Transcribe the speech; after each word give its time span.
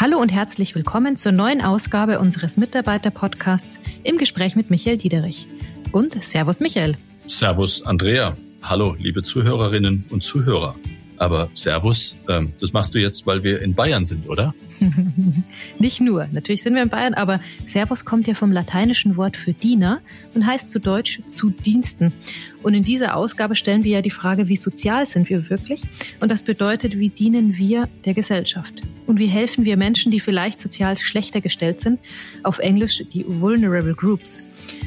Hallo 0.00 0.18
und 0.18 0.32
herzlich 0.32 0.74
willkommen 0.74 1.18
zur 1.18 1.30
neuen 1.30 1.60
Ausgabe 1.60 2.20
unseres 2.20 2.56
Mitarbeiter-Podcasts 2.56 3.80
im 4.02 4.16
Gespräch 4.16 4.56
mit 4.56 4.70
Michael 4.70 4.96
Diederich. 4.96 5.46
Und 5.92 6.24
Servus 6.24 6.60
Michael. 6.60 6.96
Servus 7.26 7.82
Andrea. 7.82 8.32
Hallo, 8.62 8.96
liebe 8.98 9.22
Zuhörerinnen 9.22 10.06
und 10.08 10.22
Zuhörer. 10.22 10.74
Aber 11.20 11.50
Servus, 11.52 12.16
ähm, 12.30 12.54
das 12.60 12.72
machst 12.72 12.94
du 12.94 12.98
jetzt, 12.98 13.26
weil 13.26 13.42
wir 13.44 13.60
in 13.60 13.74
Bayern 13.74 14.06
sind, 14.06 14.26
oder? 14.26 14.54
Nicht 15.78 16.00
nur. 16.00 16.26
Natürlich 16.32 16.62
sind 16.62 16.74
wir 16.74 16.82
in 16.82 16.88
Bayern, 16.88 17.12
aber 17.12 17.40
Servus 17.66 18.06
kommt 18.06 18.26
ja 18.26 18.32
vom 18.32 18.50
lateinischen 18.50 19.18
Wort 19.18 19.36
für 19.36 19.52
Diener 19.52 20.00
und 20.34 20.46
heißt 20.46 20.70
zu 20.70 20.80
Deutsch 20.80 21.20
zu 21.26 21.50
Diensten. 21.50 22.14
Und 22.62 22.72
in 22.72 22.84
dieser 22.84 23.16
Ausgabe 23.16 23.54
stellen 23.54 23.84
wir 23.84 23.96
ja 23.96 24.02
die 24.02 24.10
Frage, 24.10 24.48
wie 24.48 24.56
sozial 24.56 25.04
sind 25.04 25.28
wir 25.28 25.50
wirklich? 25.50 25.82
Und 26.20 26.32
das 26.32 26.42
bedeutet, 26.42 26.98
wie 26.98 27.10
dienen 27.10 27.58
wir 27.58 27.86
der 28.06 28.14
Gesellschaft? 28.14 28.80
Und 29.06 29.18
wie 29.18 29.26
helfen 29.26 29.66
wir 29.66 29.76
Menschen, 29.76 30.10
die 30.10 30.20
vielleicht 30.20 30.58
sozial 30.58 30.96
schlechter 30.96 31.42
gestellt 31.42 31.80
sind? 31.80 32.00
Auf 32.44 32.60
Englisch 32.60 33.02
die 33.12 33.26
Vulnerable 33.28 33.94
Groups. 33.94 34.42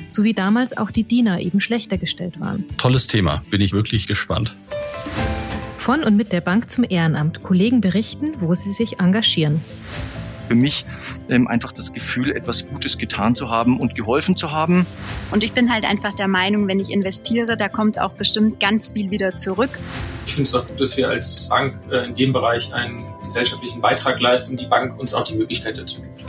So 0.08 0.24
wie 0.24 0.34
damals 0.34 0.76
auch 0.76 0.90
die 0.90 1.04
Diener 1.04 1.40
eben 1.42 1.62
schlechter 1.62 2.00
gestellt 2.00 2.40
waren. 2.40 2.66
Tolles 2.78 3.06
Thema. 3.06 3.44
Bin 3.52 3.62
ich 3.62 3.72
wirklich 3.72 4.08
gespannt. 4.08 4.56
Von 5.84 6.06
und 6.06 6.16
mit 6.16 6.32
der 6.32 6.40
Bank 6.40 6.70
zum 6.70 6.86
Ehrenamt. 6.88 7.44
Kollegen 7.44 7.82
berichten, 7.82 8.36
wo 8.40 8.56
sie 8.56 8.72
sich 8.72 9.02
engagieren. 9.02 9.60
Für 10.48 10.56
mich 10.56 10.86
ähm, 11.28 11.50
einfach 11.50 11.74
das 11.74 11.92
Gefühl, 11.92 12.32
etwas 12.32 12.70
Gutes 12.70 12.98
getan 12.98 13.36
zu 13.36 13.50
haben 13.50 13.82
und 13.82 13.94
geholfen 13.94 14.38
zu 14.38 14.54
haben. 14.54 14.86
Und 15.32 15.44
ich 15.44 15.52
bin 15.52 15.70
halt 15.74 15.84
einfach 15.84 16.14
der 16.14 16.30
Meinung, 16.30 16.70
wenn 16.70 16.80
ich 16.80 16.90
investiere, 16.90 17.58
da 17.58 17.68
kommt 17.68 18.00
auch 18.00 18.14
bestimmt 18.14 18.62
ganz 18.62 18.94
viel 18.94 19.12
wieder 19.12 19.36
zurück. 19.36 19.72
Ich 20.26 20.36
finde 20.36 20.48
es 20.48 20.56
auch 20.56 20.66
gut, 20.66 20.80
dass 20.80 20.96
wir 20.96 21.10
als 21.10 21.50
Bank 21.50 21.78
äh, 21.92 22.06
in 22.06 22.16
dem 22.16 22.32
Bereich 22.32 22.74
einen 22.74 23.04
gesellschaftlichen 23.26 23.82
Beitrag 23.82 24.22
leisten 24.22 24.54
und 24.54 24.62
die 24.62 24.68
Bank 24.68 24.98
uns 24.98 25.14
auch 25.14 25.26
die 25.26 25.36
Möglichkeit 25.36 25.78
dazu 25.78 26.02
gibt. 26.02 26.24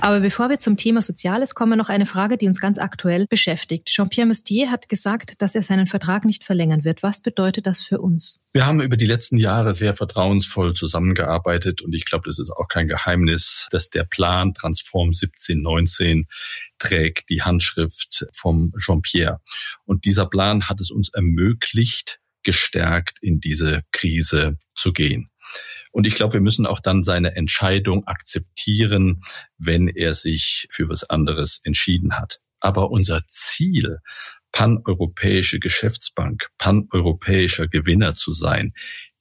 Aber 0.00 0.20
bevor 0.20 0.48
wir 0.48 0.60
zum 0.60 0.76
Thema 0.76 1.02
Soziales 1.02 1.56
kommen, 1.56 1.76
noch 1.76 1.88
eine 1.88 2.06
Frage, 2.06 2.38
die 2.38 2.46
uns 2.46 2.60
ganz 2.60 2.78
aktuell 2.78 3.26
beschäftigt. 3.28 3.88
Jean-Pierre 3.88 4.28
Mustier 4.28 4.70
hat 4.70 4.88
gesagt, 4.88 5.34
dass 5.42 5.56
er 5.56 5.62
seinen 5.62 5.88
Vertrag 5.88 6.24
nicht 6.24 6.44
verlängern 6.44 6.84
wird. 6.84 7.02
Was 7.02 7.20
bedeutet 7.20 7.66
das 7.66 7.82
für 7.82 8.00
uns? 8.00 8.38
Wir 8.52 8.64
haben 8.64 8.80
über 8.80 8.96
die 8.96 9.06
letzten 9.06 9.38
Jahre 9.38 9.74
sehr 9.74 9.94
vertrauensvoll 9.94 10.72
zusammengearbeitet 10.74 11.82
und 11.82 11.94
ich 11.94 12.04
glaube, 12.04 12.28
das 12.28 12.38
ist 12.38 12.50
auch 12.50 12.68
kein 12.68 12.86
Geheimnis, 12.86 13.66
dass 13.72 13.90
der 13.90 14.04
Plan 14.04 14.54
Transform 14.54 15.08
1719 15.08 16.26
trägt 16.78 17.28
die 17.28 17.42
Handschrift 17.42 18.26
vom 18.32 18.72
Jean-Pierre. 18.78 19.40
Und 19.84 20.04
dieser 20.04 20.26
Plan 20.26 20.68
hat 20.68 20.80
es 20.80 20.92
uns 20.92 21.08
ermöglicht, 21.08 22.20
gestärkt 22.44 23.18
in 23.20 23.40
diese 23.40 23.82
Krise 23.90 24.58
zu 24.76 24.92
gehen. 24.92 25.28
Und 25.92 26.06
ich 26.06 26.14
glaube, 26.14 26.34
wir 26.34 26.40
müssen 26.40 26.66
auch 26.66 26.80
dann 26.80 27.02
seine 27.02 27.34
Entscheidung 27.36 28.06
akzeptieren, 28.06 29.22
wenn 29.58 29.88
er 29.88 30.14
sich 30.14 30.66
für 30.70 30.88
was 30.88 31.04
anderes 31.04 31.60
entschieden 31.64 32.18
hat. 32.18 32.40
Aber 32.60 32.90
unser 32.90 33.22
Ziel, 33.26 33.98
paneuropäische 34.52 35.58
Geschäftsbank, 35.58 36.48
paneuropäischer 36.58 37.68
Gewinner 37.68 38.14
zu 38.14 38.34
sein, 38.34 38.72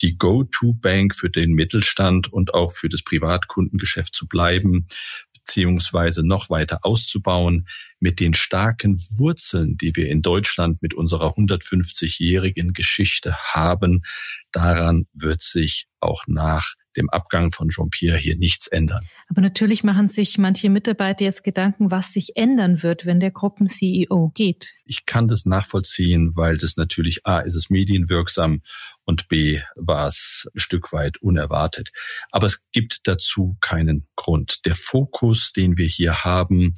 die 0.01 0.17
Go-to-Bank 0.17 1.15
für 1.15 1.29
den 1.29 1.51
Mittelstand 1.53 2.31
und 2.31 2.53
auch 2.53 2.71
für 2.71 2.89
das 2.89 3.03
Privatkundengeschäft 3.03 4.15
zu 4.15 4.27
bleiben, 4.27 4.87
beziehungsweise 5.33 6.25
noch 6.25 6.49
weiter 6.49 6.79
auszubauen 6.83 7.67
mit 7.99 8.19
den 8.19 8.33
starken 8.33 8.95
Wurzeln, 9.17 9.77
die 9.77 9.95
wir 9.95 10.09
in 10.09 10.21
Deutschland 10.21 10.81
mit 10.81 10.93
unserer 10.93 11.35
150-jährigen 11.35 12.73
Geschichte 12.73 13.35
haben. 13.37 14.03
Daran 14.51 15.07
wird 15.13 15.41
sich 15.41 15.86
auch 15.99 16.23
nach 16.27 16.75
dem 16.97 17.09
Abgang 17.09 17.51
von 17.51 17.69
Jean-Pierre 17.69 18.17
hier 18.17 18.37
nichts 18.37 18.67
ändern. 18.67 19.07
Aber 19.29 19.41
natürlich 19.41 19.83
machen 19.83 20.09
sich 20.09 20.37
manche 20.37 20.69
Mitarbeiter 20.69 21.23
jetzt 21.23 21.43
Gedanken, 21.43 21.91
was 21.91 22.13
sich 22.13 22.35
ändern 22.35 22.81
wird, 22.81 23.05
wenn 23.05 23.19
der 23.19 23.31
Gruppen-CEO 23.31 24.31
geht. 24.33 24.73
Ich 24.85 25.05
kann 25.05 25.27
das 25.27 25.45
nachvollziehen, 25.45 26.31
weil 26.35 26.57
das 26.57 26.77
natürlich 26.77 27.25
A, 27.25 27.39
ist 27.39 27.55
es 27.55 27.69
medienwirksam 27.69 28.61
und 29.05 29.27
B, 29.27 29.61
war 29.75 30.07
es 30.07 30.47
ein 30.53 30.59
Stück 30.59 30.91
weit 30.91 31.17
unerwartet. 31.21 31.91
Aber 32.31 32.47
es 32.47 32.63
gibt 32.71 33.01
dazu 33.03 33.57
keinen 33.61 34.07
Grund. 34.15 34.65
Der 34.65 34.75
Fokus, 34.75 35.53
den 35.53 35.77
wir 35.77 35.87
hier 35.87 36.23
haben, 36.23 36.73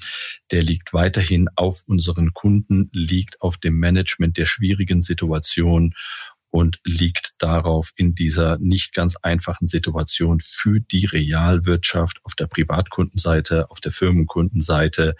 der 0.51 0.63
liegt 0.63 0.93
weiterhin 0.93 1.47
auf 1.55 1.83
unseren 1.87 2.33
Kunden, 2.33 2.89
liegt 2.93 3.41
auf 3.41 3.57
dem 3.57 3.77
Management 3.79 4.37
der 4.37 4.45
schwierigen 4.45 5.01
Situation 5.01 5.93
und 6.51 6.79
liegt 6.85 7.33
darauf, 7.37 7.91
in 7.95 8.15
dieser 8.15 8.57
nicht 8.59 8.93
ganz 8.93 9.15
einfachen 9.17 9.67
Situation 9.67 10.39
für 10.41 10.79
die 10.79 11.05
Realwirtschaft 11.05 12.19
auf 12.23 12.35
der 12.35 12.47
Privatkundenseite, 12.47 13.69
auf 13.69 13.79
der 13.79 13.91
Firmenkundenseite 13.91 15.15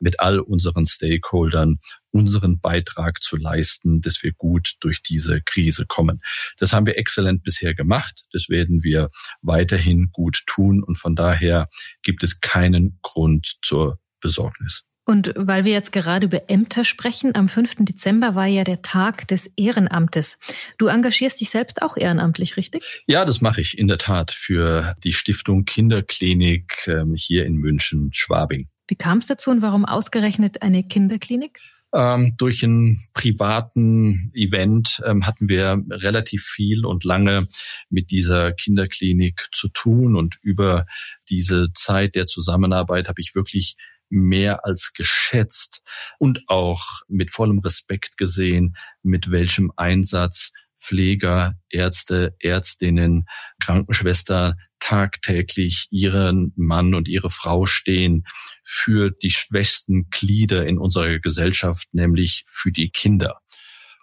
mit 0.00 0.20
all 0.20 0.40
unseren 0.40 0.84
Stakeholdern 0.84 1.78
unseren 2.10 2.60
Beitrag 2.60 3.22
zu 3.22 3.36
leisten, 3.36 4.00
dass 4.00 4.22
wir 4.22 4.32
gut 4.32 4.74
durch 4.80 5.02
diese 5.02 5.40
Krise 5.42 5.84
kommen. 5.86 6.20
Das 6.58 6.72
haben 6.72 6.86
wir 6.86 6.96
exzellent 6.96 7.42
bisher 7.42 7.74
gemacht. 7.74 8.24
Das 8.32 8.48
werden 8.48 8.84
wir 8.84 9.10
weiterhin 9.42 10.10
gut 10.12 10.42
tun. 10.46 10.82
Und 10.82 10.96
von 10.96 11.16
daher 11.16 11.68
gibt 12.02 12.22
es 12.22 12.40
keinen 12.40 12.98
Grund 13.02 13.56
zur 13.62 13.98
Besorgnis. 14.20 14.84
Und 15.06 15.34
weil 15.36 15.64
wir 15.64 15.72
jetzt 15.72 15.92
gerade 15.92 16.26
über 16.26 16.48
Ämter 16.48 16.84
sprechen, 16.84 17.34
am 17.34 17.48
5. 17.48 17.76
Dezember 17.80 18.34
war 18.34 18.46
ja 18.46 18.64
der 18.64 18.80
Tag 18.80 19.28
des 19.28 19.50
Ehrenamtes. 19.56 20.38
Du 20.78 20.86
engagierst 20.86 21.40
dich 21.40 21.50
selbst 21.50 21.82
auch 21.82 21.96
ehrenamtlich, 21.96 22.56
richtig? 22.56 23.02
Ja, 23.06 23.24
das 23.24 23.42
mache 23.42 23.60
ich 23.60 23.76
in 23.76 23.88
der 23.88 23.98
Tat 23.98 24.30
für 24.30 24.94
die 25.04 25.12
Stiftung 25.12 25.66
Kinderklinik 25.66 26.86
ähm, 26.86 27.14
hier 27.16 27.44
in 27.44 27.56
München, 27.56 28.10
Schwabing. 28.12 28.68
Wie 28.88 28.96
kam 28.96 29.18
es 29.18 29.26
dazu 29.26 29.50
und 29.50 29.62
warum 29.62 29.84
ausgerechnet 29.84 30.62
eine 30.62 30.84
Kinderklinik? 30.84 31.58
Ähm, 31.94 32.34
durch 32.38 32.64
einen 32.64 33.00
privaten 33.12 34.32
Event 34.34 35.00
ähm, 35.06 35.26
hatten 35.26 35.48
wir 35.48 35.80
relativ 35.90 36.42
viel 36.42 36.84
und 36.84 37.04
lange 37.04 37.46
mit 37.88 38.10
dieser 38.10 38.52
Kinderklinik 38.52 39.46
zu 39.52 39.68
tun 39.68 40.16
und 40.16 40.36
über 40.42 40.86
diese 41.30 41.68
Zeit 41.74 42.16
der 42.16 42.26
Zusammenarbeit 42.26 43.08
habe 43.08 43.20
ich 43.20 43.34
wirklich 43.36 43.76
mehr 44.14 44.64
als 44.64 44.92
geschätzt 44.92 45.82
und 46.18 46.42
auch 46.46 47.02
mit 47.08 47.30
vollem 47.30 47.58
Respekt 47.58 48.16
gesehen, 48.16 48.76
mit 49.02 49.30
welchem 49.30 49.72
Einsatz 49.76 50.52
Pfleger, 50.76 51.54
Ärzte, 51.70 52.34
Ärztinnen, 52.40 53.26
Krankenschwester 53.58 54.56
tagtäglich 54.80 55.86
ihren 55.90 56.52
Mann 56.56 56.94
und 56.94 57.08
ihre 57.08 57.30
Frau 57.30 57.64
stehen 57.64 58.26
für 58.62 59.10
die 59.10 59.30
schwächsten 59.30 60.10
Glieder 60.10 60.66
in 60.66 60.76
unserer 60.76 61.20
Gesellschaft, 61.20 61.88
nämlich 61.92 62.44
für 62.46 62.70
die 62.70 62.90
Kinder. 62.90 63.40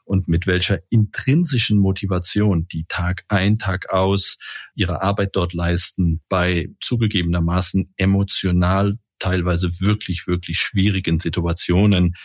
Und 0.06 0.28
mit 0.28 0.48
welcher 0.48 0.80
intrinsischen 0.90 1.78
Motivation 1.78 2.68
die 2.68 2.86
Tag 2.88 3.26
ein, 3.28 3.60
Tag 3.60 3.92
aus 3.92 4.38
ihre 4.74 5.04
Arbeit 5.04 5.36
dort 5.36 5.54
leisten, 5.54 6.24
bei 6.28 6.70
zugegebenermaßen 6.82 7.94
emotional 7.98 8.98
teilweise 9.22 9.70
wirklich, 9.80 10.28
wirklich 10.28 10.58
schwierigen 10.58 11.20
Situationen. 11.20 12.16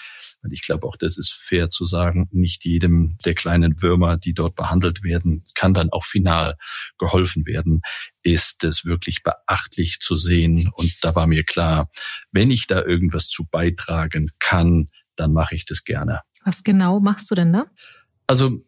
Und 0.42 0.52
ich 0.52 0.62
glaube, 0.62 0.86
auch 0.86 0.96
das 0.96 1.18
ist 1.18 1.32
fair 1.32 1.70
zu 1.70 1.84
sagen, 1.84 2.28
nicht 2.30 2.64
jedem 2.64 3.16
der 3.24 3.34
kleinen 3.34 3.82
Würmer, 3.82 4.16
die 4.16 4.32
dort 4.32 4.54
behandelt 4.54 5.02
werden, 5.02 5.44
kann 5.54 5.74
dann 5.74 5.90
auch 5.90 6.04
final 6.04 6.56
geholfen 6.98 7.46
werden, 7.46 7.82
ist 8.22 8.64
es 8.64 8.84
wirklich 8.84 9.22
beachtlich 9.22 9.98
zu 10.00 10.16
sehen. 10.16 10.70
Und 10.74 10.96
da 11.02 11.14
war 11.14 11.26
mir 11.26 11.44
klar, 11.44 11.90
wenn 12.32 12.50
ich 12.50 12.66
da 12.66 12.82
irgendwas 12.82 13.28
zu 13.28 13.44
beitragen 13.44 14.30
kann, 14.38 14.88
dann 15.16 15.32
mache 15.32 15.54
ich 15.54 15.64
das 15.64 15.84
gerne. 15.84 16.22
Was 16.44 16.62
genau 16.62 17.00
machst 17.00 17.30
du 17.30 17.34
denn 17.34 17.52
da? 17.52 17.66
Also 18.26 18.64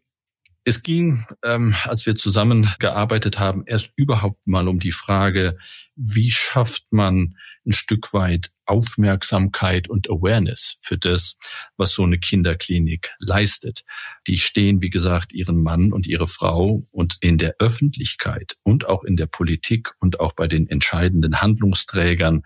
es 0.68 0.82
ging, 0.82 1.24
ähm, 1.42 1.74
als 1.84 2.04
wir 2.04 2.14
zusammengearbeitet 2.14 3.38
haben, 3.38 3.64
erst 3.66 3.92
überhaupt 3.96 4.46
mal 4.46 4.68
um 4.68 4.78
die 4.78 4.92
Frage, 4.92 5.56
wie 5.96 6.30
schafft 6.30 6.84
man 6.90 7.36
ein 7.66 7.72
Stück 7.72 8.12
weit 8.12 8.50
Aufmerksamkeit 8.66 9.88
und 9.88 10.10
Awareness 10.10 10.76
für 10.82 10.98
das, 10.98 11.36
was 11.78 11.94
so 11.94 12.04
eine 12.04 12.18
Kinderklinik 12.18 13.10
leistet. 13.18 13.82
Die 14.26 14.38
stehen, 14.38 14.82
wie 14.82 14.90
gesagt, 14.90 15.32
ihren 15.32 15.62
Mann 15.62 15.92
und 15.92 16.06
ihre 16.06 16.26
Frau 16.26 16.86
und 16.90 17.16
in 17.20 17.38
der 17.38 17.56
Öffentlichkeit 17.58 18.56
und 18.62 18.86
auch 18.86 19.04
in 19.04 19.16
der 19.16 19.26
Politik 19.26 19.92
und 20.00 20.20
auch 20.20 20.34
bei 20.34 20.48
den 20.48 20.68
entscheidenden 20.68 21.40
Handlungsträgern 21.40 22.42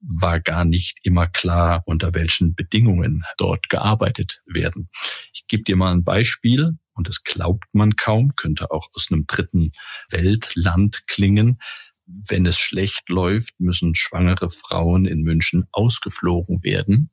war 0.00 0.40
gar 0.40 0.64
nicht 0.64 1.00
immer 1.02 1.26
klar, 1.26 1.82
unter 1.84 2.14
welchen 2.14 2.54
Bedingungen 2.54 3.24
dort 3.36 3.68
gearbeitet 3.68 4.40
werden. 4.46 4.88
Ich 5.34 5.46
gebe 5.48 5.64
dir 5.64 5.76
mal 5.76 5.92
ein 5.92 6.04
Beispiel 6.04 6.78
und 6.98 7.08
das 7.08 7.22
glaubt 7.22 7.64
man 7.72 7.96
kaum, 7.96 8.34
könnte 8.36 8.70
auch 8.70 8.88
aus 8.92 9.10
einem 9.10 9.26
dritten 9.26 9.72
Weltland 10.10 11.06
klingen. 11.06 11.58
Wenn 12.04 12.44
es 12.44 12.58
schlecht 12.58 13.08
läuft, 13.08 13.60
müssen 13.60 13.94
schwangere 13.94 14.50
Frauen 14.50 15.06
in 15.06 15.22
München 15.22 15.66
ausgeflogen 15.72 16.62
werden, 16.62 17.10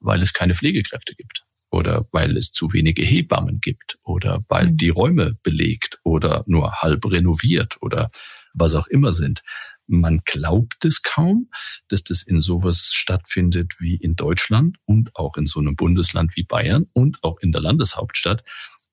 weil 0.00 0.20
es 0.20 0.32
keine 0.32 0.54
Pflegekräfte 0.54 1.14
gibt 1.14 1.44
oder 1.70 2.06
weil 2.12 2.36
es 2.36 2.50
zu 2.50 2.72
wenige 2.72 3.02
Hebammen 3.02 3.60
gibt 3.60 3.98
oder 4.02 4.44
weil 4.48 4.72
mhm. 4.72 4.76
die 4.76 4.88
Räume 4.88 5.38
belegt 5.42 6.00
oder 6.02 6.44
nur 6.46 6.72
halb 6.82 7.10
renoviert 7.10 7.76
oder 7.80 8.10
was 8.54 8.74
auch 8.74 8.88
immer 8.88 9.12
sind. 9.12 9.42
Man 9.86 10.20
glaubt 10.24 10.84
es 10.84 11.02
kaum, 11.02 11.48
dass 11.88 12.04
das 12.04 12.22
in 12.22 12.42
sowas 12.42 12.92
stattfindet 12.92 13.74
wie 13.78 13.96
in 13.96 14.16
Deutschland 14.16 14.76
und 14.84 15.16
auch 15.16 15.36
in 15.36 15.46
so 15.46 15.60
einem 15.60 15.76
Bundesland 15.76 16.36
wie 16.36 16.42
Bayern 16.42 16.86
und 16.92 17.22
auch 17.22 17.38
in 17.38 17.52
der 17.52 17.62
Landeshauptstadt. 17.62 18.44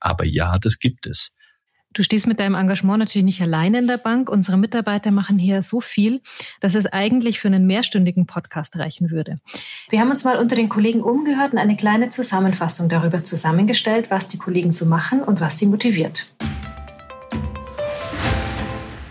Aber 0.05 0.23
ja, 0.23 0.59
das 0.59 0.77
gibt 0.77 1.07
es. 1.07 1.31
Du 1.91 2.03
stehst 2.03 2.27
mit 2.27 2.39
deinem 2.39 2.53
Engagement 2.53 2.99
natürlich 2.99 3.25
nicht 3.25 3.41
alleine 3.41 3.79
in 3.79 3.87
der 3.87 3.97
Bank. 3.97 4.29
Unsere 4.29 4.55
Mitarbeiter 4.55 5.09
machen 5.09 5.39
hier 5.39 5.63
so 5.63 5.81
viel, 5.81 6.21
dass 6.59 6.75
es 6.75 6.85
eigentlich 6.85 7.39
für 7.39 7.47
einen 7.47 7.65
mehrstündigen 7.65 8.27
Podcast 8.27 8.75
reichen 8.75 9.09
würde. 9.09 9.39
Wir 9.89 9.99
haben 9.99 10.11
uns 10.11 10.23
mal 10.23 10.37
unter 10.37 10.55
den 10.55 10.69
Kollegen 10.69 11.01
umgehört 11.01 11.53
und 11.53 11.57
eine 11.57 11.75
kleine 11.75 12.09
Zusammenfassung 12.09 12.87
darüber 12.87 13.23
zusammengestellt, 13.23 14.11
was 14.11 14.27
die 14.27 14.37
Kollegen 14.37 14.71
so 14.71 14.85
machen 14.85 15.23
und 15.23 15.41
was 15.41 15.57
sie 15.57 15.65
motiviert. 15.65 16.27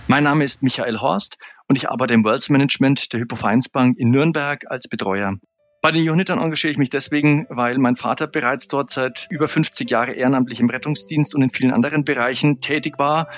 Mein 0.07 0.23
Name 0.23 0.45
ist 0.45 0.63
Michael 0.63 1.01
Horst 1.01 1.39
und 1.67 1.75
ich 1.75 1.91
arbeite 1.91 2.15
im 2.15 2.23
Wealth 2.23 2.51
Management 2.51 3.13
der 3.13 3.19
Hypovereinsbank 3.19 3.99
in 3.99 4.11
Nürnberg 4.11 4.71
als 4.71 4.87
Betreuer. 4.87 5.39
Bei 5.85 5.93
den 5.93 6.03
Johannitern 6.03 6.39
engagiere 6.39 6.71
ich 6.71 6.79
mich 6.79 6.89
deswegen, 6.89 7.47
weil 7.51 7.77
mein 7.77 7.95
Vater 7.95 8.27
bereits 8.27 8.69
dort 8.69 8.89
seit 8.89 9.27
über 9.29 9.49
50 9.49 9.91
Jahren 9.91 10.15
ehrenamtlich 10.15 10.59
im 10.61 10.71
Rettungsdienst 10.71 11.35
und 11.35 11.43
in 11.43 11.51
vielen 11.51 11.75
anderen 11.75 12.07
Bereichen 12.07 12.63
tätig 12.63 12.99
war 12.99 13.29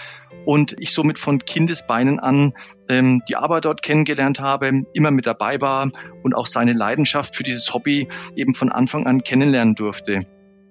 und 0.45 0.77
ich 0.79 0.93
somit 0.93 1.19
von 1.19 1.41
Kindesbeinen 1.41 2.21
an 2.21 2.55
ähm, 2.89 3.21
die 3.29 3.35
Arbeit 3.35 3.65
dort 3.65 3.83
kennengelernt 3.83 4.39
habe, 4.39 4.85
immer 4.93 5.11
mit 5.11 5.27
dabei 5.27 5.61
war 5.61 5.91
und 6.23 6.37
auch 6.37 6.47
seine 6.47 6.73
Leidenschaft 6.73 7.35
für 7.35 7.43
dieses 7.43 7.75
Hobby 7.75 8.07
eben 8.37 8.55
von 8.55 8.71
Anfang 8.71 9.09
an 9.09 9.25
kennenlernen 9.25 9.75
durfte. 9.75 10.29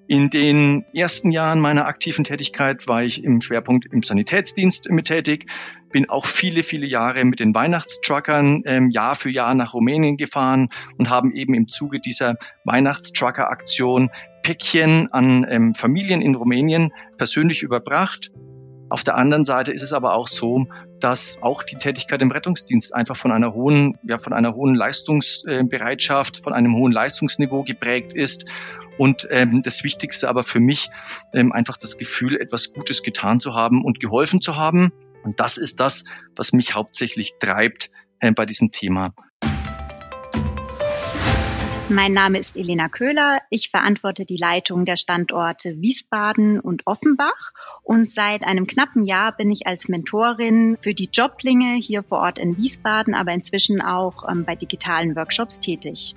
In 0.07 0.29
den 0.29 0.85
ersten 0.93 1.31
Jahren 1.31 1.59
meiner 1.59 1.87
aktiven 1.87 2.23
Tätigkeit 2.23 2.87
war 2.87 3.03
ich 3.03 3.23
im 3.23 3.41
Schwerpunkt 3.41 3.87
im 3.91 4.03
Sanitätsdienst 4.03 4.91
mit 4.91 5.07
tätig, 5.07 5.47
bin 5.91 6.09
auch 6.09 6.27
viele, 6.27 6.61
viele 6.61 6.85
Jahre 6.85 7.25
mit 7.25 7.39
den 7.39 7.55
Weihnachtstruckern 7.55 8.61
ähm, 8.65 8.91
Jahr 8.91 9.15
für 9.15 9.31
Jahr 9.31 9.55
nach 9.55 9.73
Rumänien 9.73 10.15
gefahren 10.15 10.69
und 10.99 11.09
haben 11.09 11.31
eben 11.31 11.55
im 11.55 11.67
Zuge 11.67 11.99
dieser 11.99 12.35
Weihnachtstrucker-Aktion 12.65 14.11
Päckchen 14.43 15.11
an 15.11 15.43
ähm, 15.49 15.73
Familien 15.73 16.21
in 16.21 16.35
Rumänien 16.35 16.91
persönlich 17.17 17.63
überbracht. 17.63 18.31
Auf 18.89 19.03
der 19.03 19.17
anderen 19.17 19.43
Seite 19.43 19.71
ist 19.71 19.81
es 19.81 19.91
aber 19.91 20.13
auch 20.13 20.27
so, 20.27 20.67
dass 20.99 21.39
auch 21.41 21.63
die 21.63 21.77
Tätigkeit 21.77 22.21
im 22.21 22.29
Rettungsdienst 22.29 22.93
einfach 22.93 23.17
von 23.17 23.31
einer 23.31 23.55
hohen, 23.55 23.97
ja, 24.07 24.19
von 24.19 24.33
einer 24.33 24.53
hohen 24.53 24.75
Leistungsbereitschaft, 24.75 26.43
von 26.43 26.53
einem 26.53 26.75
hohen 26.75 26.91
Leistungsniveau 26.91 27.63
geprägt 27.63 28.13
ist 28.13 28.45
und 28.97 29.27
ähm, 29.31 29.61
das 29.61 29.83
Wichtigste 29.83 30.29
aber 30.29 30.43
für 30.43 30.59
mich 30.59 30.89
ähm, 31.33 31.51
einfach 31.51 31.77
das 31.77 31.97
Gefühl, 31.97 32.37
etwas 32.37 32.73
Gutes 32.73 33.03
getan 33.03 33.39
zu 33.39 33.53
haben 33.53 33.83
und 33.83 33.99
geholfen 33.99 34.41
zu 34.41 34.55
haben. 34.55 34.91
Und 35.23 35.39
das 35.39 35.57
ist 35.57 35.79
das, 35.79 36.05
was 36.35 36.53
mich 36.53 36.75
hauptsächlich 36.75 37.33
treibt 37.39 37.91
äh, 38.19 38.31
bei 38.31 38.45
diesem 38.45 38.71
Thema. 38.71 39.13
Mein 41.87 42.13
Name 42.13 42.39
ist 42.39 42.57
Elena 42.57 42.89
Köhler. 42.89 43.41
Ich 43.51 43.69
verantworte 43.69 44.25
die 44.25 44.37
Leitung 44.37 44.85
der 44.85 44.95
Standorte 44.95 45.79
Wiesbaden 45.81 46.59
und 46.59 46.81
Offenbach. 46.87 47.53
Und 47.83 48.09
seit 48.09 48.43
einem 48.43 48.65
knappen 48.65 49.03
Jahr 49.03 49.37
bin 49.37 49.51
ich 49.51 49.67
als 49.67 49.87
Mentorin 49.87 50.77
für 50.81 50.95
die 50.95 51.09
Joblinge 51.13 51.75
hier 51.75 52.01
vor 52.01 52.19
Ort 52.19 52.39
in 52.39 52.57
Wiesbaden, 52.57 53.13
aber 53.13 53.33
inzwischen 53.33 53.81
auch 53.81 54.27
ähm, 54.27 54.45
bei 54.45 54.55
digitalen 54.55 55.15
Workshops 55.15 55.59
tätig. 55.59 56.15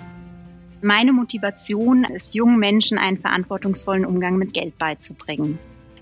Meine 0.80 1.12
Motivation 1.12 2.04
ist, 2.04 2.34
jungen 2.34 2.58
Menschen 2.58 2.98
einen 2.98 3.19
verantwortungsvollen 3.19 4.04
Umgang 4.04 4.36
mit 4.36 4.54
Geld 4.54 4.78
beizubringen. 4.78 5.58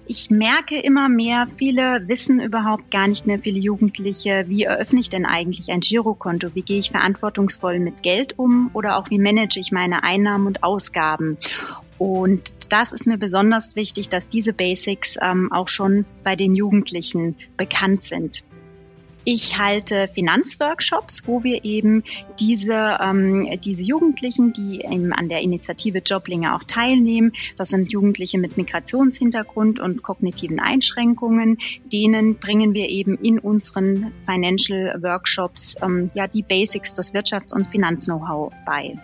Ich 0.08 0.31
merke 0.31 0.78
immer 0.78 1.08
mehr, 1.08 1.49
viele 1.56 2.06
wissen 2.06 2.40
überhaupt 2.40 2.93
gar 2.93 3.08
nicht 3.08 3.26
mehr, 3.26 3.40
viele 3.40 3.58
Jugendliche, 3.58 4.44
wie 4.46 4.62
eröffne 4.62 5.00
ich 5.00 5.11
denn 5.11 5.26
eigentlich 5.26 5.73
ein 5.73 5.81
Girokonto? 5.81 6.55
Wie 6.55 6.62
gehe 6.62 6.78
ich 6.78 6.93
verantwortungsvoll 6.93 7.81
mit 7.81 8.05
Geld 8.05 8.38
um? 8.38 8.70
Oder 8.73 8.99
auch 8.99 9.11
wie 9.11 9.19
manage 9.19 9.58
ich 9.58 9.73
meine 9.73 10.05
Einnahmen 10.05 10.46
und 10.46 10.62
Ausgaben? 10.62 11.38
Und 11.99 12.73
das 12.73 12.93
ist 12.93 13.06
mir 13.06 13.19
besonders 13.19 13.75
wichtig, 13.75 14.08
dass 14.08 14.28
diese 14.28 14.52
Basics 14.52 15.17
ähm, 15.20 15.50
auch 15.50 15.69
schon 15.69 16.05
bei 16.23 16.37
den 16.37 16.55
Jugendlichen 16.55 17.37
bekannt 17.56 18.02
sind. 18.02 18.44
Ich 19.28 19.58
halte 19.58 20.06
Finanzworkshops, 20.06 21.26
wo 21.26 21.43
wir 21.43 21.64
eben 21.64 22.05
diese, 22.38 22.99
ähm, 23.00 23.58
diese 23.61 23.82
Jugendlichen, 23.82 24.52
die 24.52 24.82
eben 24.82 25.12
an 25.12 25.28
der 25.28 25.40
Initiative 25.40 25.99
Joblinge 25.99 26.55
auch 26.55 26.62
teilnehmen, 26.62 27.32
das 27.56 27.70
sind 27.70 27.90
Jugendliche 27.90 28.38
mit 28.38 28.56
Migrationshintergrund 28.56 29.81
und 29.81 30.05
kognitiven 30.05 30.61
Einschränkungen, 30.61 31.58
denen 31.93 32.37
bringen 32.37 32.73
wir 32.73 32.88
eben 32.88 33.19
in 33.19 33.40
unseren 33.40 34.12
Financial 34.26 35.02
Workshops 35.02 35.75
ähm, 35.82 36.12
ja 36.14 36.28
die 36.28 36.44
Basics 36.44 36.94
des 36.94 37.12
Wirtschafts- 37.12 37.52
und 37.52 37.67
Finanz-Know-how 37.67 38.52
bei. 38.64 38.96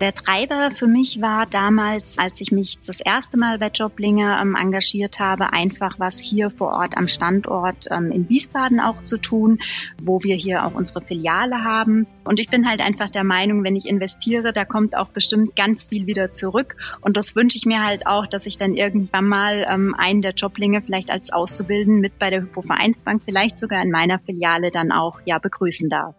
Der 0.00 0.14
Treiber 0.14 0.70
für 0.70 0.86
mich 0.86 1.20
war 1.20 1.44
damals, 1.44 2.16
als 2.16 2.40
ich 2.40 2.52
mich 2.52 2.80
das 2.80 3.00
erste 3.00 3.36
Mal 3.36 3.58
bei 3.58 3.68
Joblinge 3.68 4.38
ähm, 4.40 4.56
engagiert 4.58 5.20
habe, 5.20 5.52
einfach 5.52 5.98
was 5.98 6.18
hier 6.20 6.48
vor 6.48 6.68
Ort 6.68 6.96
am 6.96 7.06
Standort 7.06 7.84
ähm, 7.90 8.10
in 8.10 8.26
Wiesbaden 8.30 8.80
auch 8.80 9.04
zu 9.04 9.18
tun, 9.18 9.58
wo 10.00 10.22
wir 10.22 10.36
hier 10.36 10.64
auch 10.64 10.72
unsere 10.72 11.02
Filiale 11.02 11.64
haben. 11.64 12.06
Und 12.24 12.40
ich 12.40 12.48
bin 12.48 12.66
halt 12.66 12.80
einfach 12.80 13.10
der 13.10 13.24
Meinung, 13.24 13.62
wenn 13.62 13.76
ich 13.76 13.90
investiere, 13.90 14.54
da 14.54 14.64
kommt 14.64 14.96
auch 14.96 15.10
bestimmt 15.10 15.54
ganz 15.54 15.88
viel 15.88 16.06
wieder 16.06 16.32
zurück. 16.32 16.76
Und 17.02 17.18
das 17.18 17.36
wünsche 17.36 17.58
ich 17.58 17.66
mir 17.66 17.84
halt 17.84 18.06
auch, 18.06 18.26
dass 18.26 18.46
ich 18.46 18.56
dann 18.56 18.72
irgendwann 18.72 19.28
mal 19.28 19.66
ähm, 19.68 19.94
einen 19.98 20.22
der 20.22 20.32
Joblinge 20.32 20.80
vielleicht 20.80 21.10
als 21.10 21.30
Auszubildenden 21.30 22.00
mit 22.00 22.18
bei 22.18 22.30
der 22.30 22.40
Hypovereinsbank, 22.40 23.20
vielleicht 23.26 23.58
sogar 23.58 23.82
in 23.82 23.90
meiner 23.90 24.18
Filiale 24.18 24.70
dann 24.70 24.92
auch 24.92 25.20
ja 25.26 25.38
begrüßen 25.38 25.90
darf. 25.90 26.14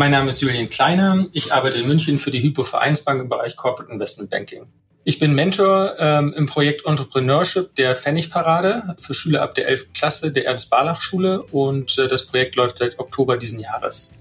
Mein 0.00 0.12
Name 0.12 0.30
ist 0.30 0.40
Julian 0.40 0.70
Kleiner. 0.70 1.26
Ich 1.34 1.52
arbeite 1.52 1.76
in 1.76 1.86
München 1.86 2.18
für 2.18 2.30
die 2.30 2.42
Hypo 2.42 2.64
Vereinsbank 2.64 3.20
im 3.20 3.28
Bereich 3.28 3.54
Corporate 3.54 3.92
Investment 3.92 4.30
Banking. 4.30 4.64
Ich 5.04 5.18
bin 5.18 5.34
Mentor 5.34 5.94
ähm, 5.98 6.32
im 6.34 6.46
Projekt 6.46 6.86
Entrepreneurship 6.86 7.74
der 7.74 7.94
Pfennigparade 7.94 8.96
für 8.96 9.12
Schüler 9.12 9.42
ab 9.42 9.54
der 9.56 9.68
11. 9.68 9.92
Klasse 9.92 10.32
der 10.32 10.46
Ernst-Barlach-Schule 10.46 11.42
und 11.42 11.98
äh, 11.98 12.08
das 12.08 12.24
Projekt 12.24 12.56
läuft 12.56 12.78
seit 12.78 12.98
Oktober 12.98 13.36
diesen 13.36 13.60
Jahres. 13.60 14.14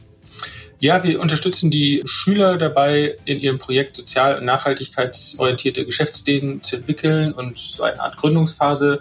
Ja, 0.79 1.01
wir 1.01 1.21
unterstützen 1.21 1.71
die 1.71 2.01
Schüler 2.03 2.57
dabei, 2.57 3.15
in 3.23 3.39
ihrem 3.39 3.57
Projekt 3.57 3.95
sozial- 3.95 4.37
und 4.37 4.43
nachhaltigkeitsorientierte 4.43 5.85
Geschäftsideen 5.85 6.61
zu 6.61 6.75
entwickeln 6.75 7.31
und 7.31 7.57
so 7.57 7.83
eine 7.83 8.01
Art 8.01 8.17
Gründungsphase 8.17 8.99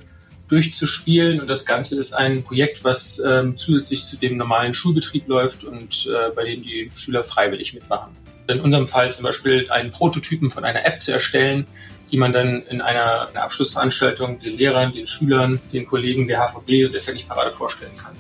durchzuspielen. 0.49 1.41
Und 1.41 1.49
das 1.49 1.65
Ganze 1.65 1.99
ist 1.99 2.13
ein 2.13 2.43
Projekt, 2.43 2.85
was 2.85 3.23
ähm, 3.25 3.57
zusätzlich 3.57 4.05
zu 4.05 4.17
dem 4.17 4.37
normalen 4.37 4.75
Schulbetrieb 4.75 5.29
läuft 5.29 5.65
und 5.65 6.07
äh, 6.07 6.31
bei 6.35 6.45
dem 6.45 6.63
die 6.63 6.91
Schüler 6.95 7.23
freiwillig 7.23 7.75
mitmachen. 7.75 8.17
In 8.49 8.61
unserem 8.61 8.87
Fall 8.87 9.13
zum 9.13 9.25
Beispiel 9.25 9.71
einen 9.71 9.93
Prototypen 9.93 10.49
von 10.49 10.65
einer 10.65 10.85
App 10.87 11.03
zu 11.03 11.13
erstellen, 11.13 11.67
die 12.11 12.17
man 12.17 12.33
dann 12.33 12.63
in 12.63 12.81
einer, 12.81 13.29
einer 13.29 13.43
Abschlussveranstaltung 13.43 14.39
den 14.39 14.57
Lehrern, 14.57 14.93
den 14.93 15.07
Schülern, 15.07 15.61
den 15.73 15.87
Kollegen 15.87 16.27
der 16.27 16.41
HVB 16.41 16.87
und 16.87 16.93
der 16.93 17.03
Fertigparade 17.03 17.51
vorstellen 17.51 17.93
kann. 17.97 18.15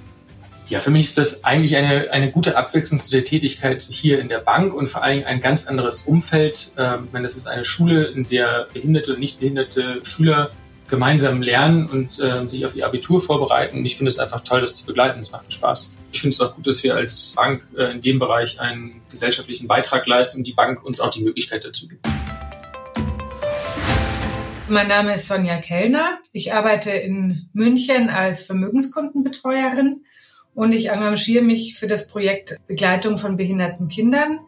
Ja, 0.69 0.81
für 0.81 0.91
mich 0.91 1.07
ist 1.07 1.17
das 1.17 1.45
eigentlich 1.45 1.76
eine, 1.76 2.11
eine 2.11 2.31
gute 2.31 2.59
Abwechslung 2.59 3.00
zu 3.00 3.11
der 3.11 3.25
Tätigkeit 3.25 3.88
hier 3.91 4.21
in 4.21 4.29
der 4.29 4.41
Bank 4.41 4.75
und 4.75 4.87
vor 4.87 5.02
allem 5.02 5.25
ein 5.25 5.41
ganz 5.41 5.67
anderes 5.67 6.02
Umfeld. 6.02 6.73
Ähm, 6.76 7.09
das 7.11 7.37
ist 7.37 7.47
eine 7.47 7.64
Schule, 7.64 8.05
in 8.09 8.26
der 8.26 8.69
behinderte 8.75 9.14
und 9.14 9.21
nicht 9.21 9.41
behinderte 9.41 10.00
Schüler 10.05 10.50
gemeinsam 10.88 11.42
lernen 11.42 11.87
und 11.87 12.18
äh, 12.18 12.49
sich 12.49 12.64
auf 12.64 12.75
ihr 12.75 12.87
Abitur 12.87 13.21
vorbereiten. 13.21 13.85
Ich 13.85 13.97
finde 13.97 14.09
es 14.09 14.18
einfach 14.18 14.40
toll, 14.40 14.61
das 14.61 14.75
zu 14.75 14.87
begleiten. 14.87 15.21
Es 15.21 15.30
macht 15.30 15.52
Spaß. 15.52 15.97
Ich 16.12 16.21
finde 16.21 16.35
es 16.35 16.40
auch 16.40 16.54
gut, 16.54 16.66
dass 16.66 16.83
wir 16.83 16.95
als 16.95 17.35
Bank 17.37 17.62
äh, 17.76 17.92
in 17.92 18.00
dem 18.00 18.18
Bereich 18.18 18.59
einen 18.59 19.02
gesellschaftlichen 19.11 19.68
Beitrag 19.68 20.07
leisten 20.07 20.38
und 20.38 20.47
die 20.47 20.54
Bank 20.54 20.85
uns 20.85 21.00
auch 21.00 21.11
die 21.11 21.23
Möglichkeit 21.23 21.64
dazu 21.64 21.88
gibt. 21.88 22.07
Mein 24.68 24.88
Name 24.88 25.14
ist 25.14 25.28
Sonja 25.28 25.59
Kellner. 25.59 26.18
Ich 26.33 26.52
arbeite 26.52 26.90
in 26.90 27.49
München 27.52 28.11
als 28.11 28.45
Vermögenskundenbetreuerin 28.45 30.04
und 30.54 30.73
ich 30.73 30.90
engagiere 30.90 31.42
mich 31.45 31.76
für 31.78 31.87
das 31.87 32.09
Projekt 32.09 32.57
Begleitung 32.66 33.16
von 33.16 33.37
behinderten 33.37 33.88
Kindern 33.88 34.40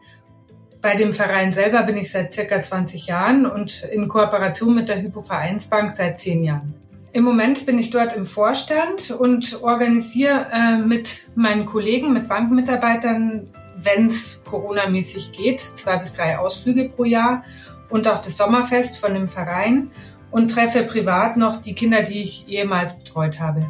bei 0.81 0.95
dem 0.95 1.13
Verein 1.13 1.53
selber 1.53 1.83
bin 1.83 1.97
ich 1.97 2.11
seit 2.11 2.33
circa 2.33 2.61
20 2.61 3.07
Jahren 3.07 3.45
und 3.45 3.83
in 3.83 4.07
Kooperation 4.07 4.73
mit 4.73 4.89
der 4.89 5.01
Hypo-Vereinsbank 5.01 5.91
seit 5.91 6.19
10 6.19 6.43
Jahren. 6.43 6.73
Im 7.13 7.23
Moment 7.23 7.65
bin 7.65 7.77
ich 7.77 7.89
dort 7.89 8.15
im 8.15 8.25
Vorstand 8.25 9.11
und 9.11 9.61
organisiere 9.61 10.47
äh, 10.51 10.77
mit 10.77 11.27
meinen 11.35 11.65
Kollegen, 11.65 12.13
mit 12.13 12.29
Bankmitarbeitern, 12.29 13.47
wenn 13.77 14.07
es 14.07 14.43
Corona-mäßig 14.45 15.33
geht, 15.33 15.59
zwei 15.59 15.97
bis 15.97 16.13
drei 16.13 16.37
Ausflüge 16.37 16.89
pro 16.89 17.03
Jahr 17.03 17.43
und 17.89 18.07
auch 18.07 18.21
das 18.21 18.37
Sommerfest 18.37 18.97
von 18.97 19.13
dem 19.13 19.25
Verein 19.25 19.91
und 20.31 20.51
treffe 20.51 20.83
privat 20.83 21.35
noch 21.35 21.57
die 21.57 21.75
Kinder, 21.75 22.03
die 22.03 22.21
ich 22.21 22.47
ehemals 22.47 22.97
betreut 22.99 23.39
habe. 23.39 23.69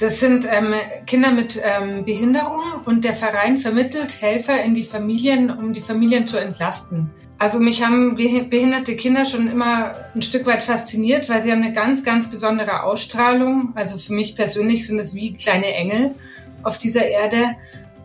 Das 0.00 0.18
sind 0.18 0.48
ähm, 0.50 0.72
Kinder 1.06 1.30
mit 1.30 1.60
ähm, 1.62 2.06
Behinderung 2.06 2.62
und 2.86 3.04
der 3.04 3.12
Verein 3.12 3.58
vermittelt 3.58 4.22
Helfer 4.22 4.62
in 4.62 4.72
die 4.72 4.82
Familien, 4.82 5.50
um 5.50 5.74
die 5.74 5.82
Familien 5.82 6.26
zu 6.26 6.38
entlasten. 6.38 7.10
Also 7.36 7.60
mich 7.60 7.84
haben 7.84 8.16
behinderte 8.16 8.96
Kinder 8.96 9.26
schon 9.26 9.46
immer 9.46 9.94
ein 10.14 10.22
Stück 10.22 10.46
weit 10.46 10.64
fasziniert, 10.64 11.28
weil 11.28 11.42
sie 11.42 11.52
haben 11.52 11.62
eine 11.62 11.74
ganz, 11.74 12.02
ganz 12.02 12.30
besondere 12.30 12.82
Ausstrahlung. 12.82 13.72
Also 13.74 13.98
für 13.98 14.14
mich 14.14 14.36
persönlich 14.36 14.86
sind 14.86 14.98
es 14.98 15.14
wie 15.14 15.34
kleine 15.34 15.72
Engel 15.72 16.14
auf 16.62 16.78
dieser 16.78 17.06
Erde. 17.06 17.56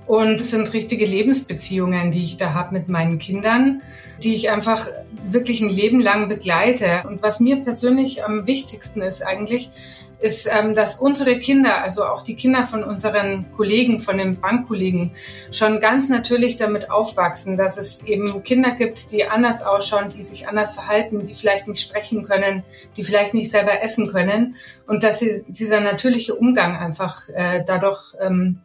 Und 0.06 0.40
es 0.40 0.52
sind 0.52 0.74
richtige 0.74 1.06
Lebensbeziehungen, 1.06 2.12
die 2.12 2.24
ich 2.24 2.38
da 2.38 2.54
habe 2.54 2.74
mit 2.74 2.90
meinen 2.90 3.20
Kindern, 3.20 3.82
die 4.22 4.34
ich 4.34 4.52
einfach 4.52 4.88
wirklich 5.30 5.62
ein 5.62 5.70
Leben 5.70 6.00
lang 6.00 6.28
begleite. 6.30 7.04
Und 7.08 7.24
was 7.24 7.40
mir 7.40 7.58
persönlich 7.58 8.24
am 8.24 8.48
wichtigsten 8.48 9.02
ist 9.02 9.26
eigentlich, 9.26 9.72
ist, 10.20 10.48
ähm, 10.52 10.74
dass 10.74 10.96
unsere 11.00 11.40
Kinder, 11.40 11.82
also 11.82 12.04
auch 12.06 12.22
die 12.22 12.36
Kinder 12.36 12.66
von 12.66 12.84
unseren 12.84 13.46
Kollegen, 13.56 14.00
von 14.00 14.18
den 14.18 14.40
Bankkollegen, 14.40 15.12
schon 15.52 15.80
ganz 15.80 16.10
natürlich 16.10 16.58
damit 16.58 16.90
aufwachsen, 16.90 17.58
dass 17.58 17.78
es 17.78 18.04
eben 18.04 18.44
Kinder 18.44 18.72
gibt, 18.72 19.12
die 19.12 19.26
anders 19.26 19.62
ausschauen, 19.62 20.10
die 20.10 20.24
sich 20.24 20.48
anders 20.48 20.74
verhalten, 20.74 21.26
die 21.26 21.36
vielleicht 21.36 21.68
nicht 21.68 21.82
sprechen 21.82 22.24
können, 22.24 22.64
die 22.98 23.04
vielleicht 23.04 23.34
nicht 23.34 23.52
selber 23.52 23.82
essen 23.82 24.12
können 24.12 24.56
und 24.88 25.04
dass 25.04 25.20
sie, 25.20 25.44
dieser 25.48 25.82
natürliche 25.82 26.36
Umgang 26.36 26.78
einfach 26.78 27.30
äh, 27.30 27.64
dadurch 27.66 28.14
ähm, 28.20 28.62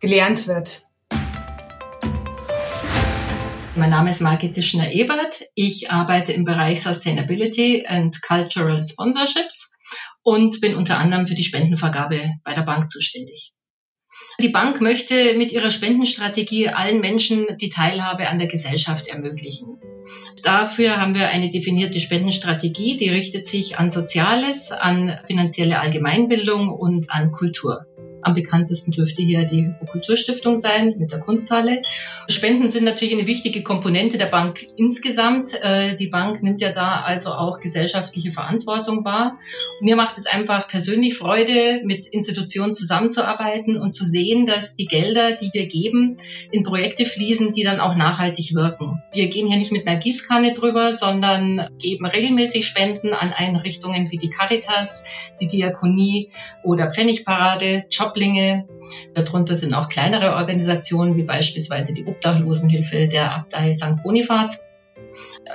gelernt 0.00 0.48
wird. 0.48 0.82
Mein 3.76 3.90
Name 3.90 4.10
ist 4.10 4.20
Margit 4.20 4.54
Tischner-Ebert. 4.54 5.48
Ich 5.56 5.90
arbeite 5.90 6.32
im 6.32 6.44
Bereich 6.44 6.80
Sustainability 6.82 7.84
and 7.88 8.22
Cultural 8.22 8.80
Sponsorships 8.80 9.73
und 10.24 10.60
bin 10.60 10.74
unter 10.74 10.98
anderem 10.98 11.26
für 11.26 11.34
die 11.34 11.44
Spendenvergabe 11.44 12.32
bei 12.42 12.54
der 12.54 12.62
Bank 12.62 12.90
zuständig. 12.90 13.52
Die 14.40 14.48
Bank 14.48 14.80
möchte 14.80 15.34
mit 15.36 15.52
ihrer 15.52 15.70
Spendenstrategie 15.70 16.68
allen 16.68 17.00
Menschen 17.00 17.46
die 17.60 17.68
Teilhabe 17.68 18.28
an 18.28 18.38
der 18.38 18.48
Gesellschaft 18.48 19.06
ermöglichen. 19.06 19.78
Dafür 20.42 21.00
haben 21.00 21.14
wir 21.14 21.28
eine 21.28 21.50
definierte 21.50 22.00
Spendenstrategie, 22.00 22.96
die 22.96 23.08
richtet 23.08 23.46
sich 23.46 23.78
an 23.78 23.90
Soziales, 23.90 24.72
an 24.72 25.18
finanzielle 25.26 25.80
Allgemeinbildung 25.80 26.68
und 26.68 27.10
an 27.10 27.30
Kultur. 27.30 27.86
Am 28.24 28.34
bekanntesten 28.34 28.90
dürfte 28.90 29.22
hier 29.22 29.44
die 29.44 29.72
Kulturstiftung 29.86 30.58
sein 30.58 30.94
mit 30.98 31.12
der 31.12 31.20
Kunsthalle. 31.20 31.82
Spenden 32.28 32.70
sind 32.70 32.84
natürlich 32.84 33.14
eine 33.14 33.26
wichtige 33.26 33.62
Komponente 33.62 34.16
der 34.16 34.26
Bank 34.26 34.66
insgesamt. 34.76 35.52
Äh, 35.62 35.94
die 35.96 36.08
Bank 36.08 36.42
nimmt 36.42 36.62
ja 36.62 36.72
da 36.72 37.02
also 37.02 37.32
auch 37.32 37.60
gesellschaftliche 37.60 38.32
Verantwortung 38.32 39.04
wahr. 39.04 39.38
Mir 39.80 39.96
macht 39.96 40.16
es 40.16 40.26
einfach 40.26 40.66
persönlich 40.68 41.18
Freude, 41.18 41.82
mit 41.84 42.06
Institutionen 42.06 42.74
zusammenzuarbeiten 42.74 43.76
und 43.80 43.94
zu 43.94 44.04
sehen, 44.04 44.46
dass 44.46 44.74
die 44.74 44.86
Gelder, 44.86 45.36
die 45.36 45.50
wir 45.52 45.66
geben, 45.66 46.16
in 46.50 46.64
Projekte 46.64 47.04
fließen, 47.04 47.52
die 47.52 47.62
dann 47.62 47.80
auch 47.80 47.94
nachhaltig 47.94 48.54
wirken. 48.54 49.02
Wir 49.12 49.28
gehen 49.28 49.46
hier 49.46 49.58
nicht 49.58 49.72
mit 49.72 49.86
einer 49.86 49.98
Gießkanne 49.98 50.54
drüber, 50.54 50.92
sondern 50.94 51.68
geben 51.78 52.06
regelmäßig 52.06 52.66
Spenden 52.66 53.12
an 53.12 53.32
Einrichtungen 53.32 54.10
wie 54.10 54.16
die 54.16 54.30
Caritas, 54.30 55.04
die 55.40 55.46
Diakonie 55.46 56.30
oder 56.62 56.90
Pfennigparade, 56.90 57.84
Job 57.90 58.13
Joblinge. 58.14 58.68
Darunter 59.14 59.56
sind 59.56 59.74
auch 59.74 59.88
kleinere 59.88 60.36
Organisationen 60.36 61.16
wie 61.16 61.24
beispielsweise 61.24 61.92
die 61.92 62.06
Obdachlosenhilfe 62.06 63.08
der 63.08 63.34
Abtei 63.34 63.72
St. 63.74 64.02
Bonifaz 64.02 64.60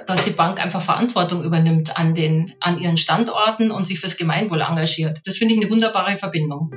dass 0.05 0.23
die 0.23 0.31
Bank 0.31 0.63
einfach 0.63 0.81
Verantwortung 0.81 1.43
übernimmt 1.43 1.97
an, 1.97 2.15
den, 2.15 2.53
an 2.61 2.79
ihren 2.79 2.95
Standorten 2.95 3.71
und 3.71 3.85
sich 3.85 3.99
fürs 3.99 4.15
Gemeinwohl 4.15 4.61
engagiert. 4.61 5.19
Das 5.25 5.37
finde 5.37 5.53
ich 5.53 5.59
eine 5.59 5.69
wunderbare 5.69 6.17
Verbindung. 6.17 6.71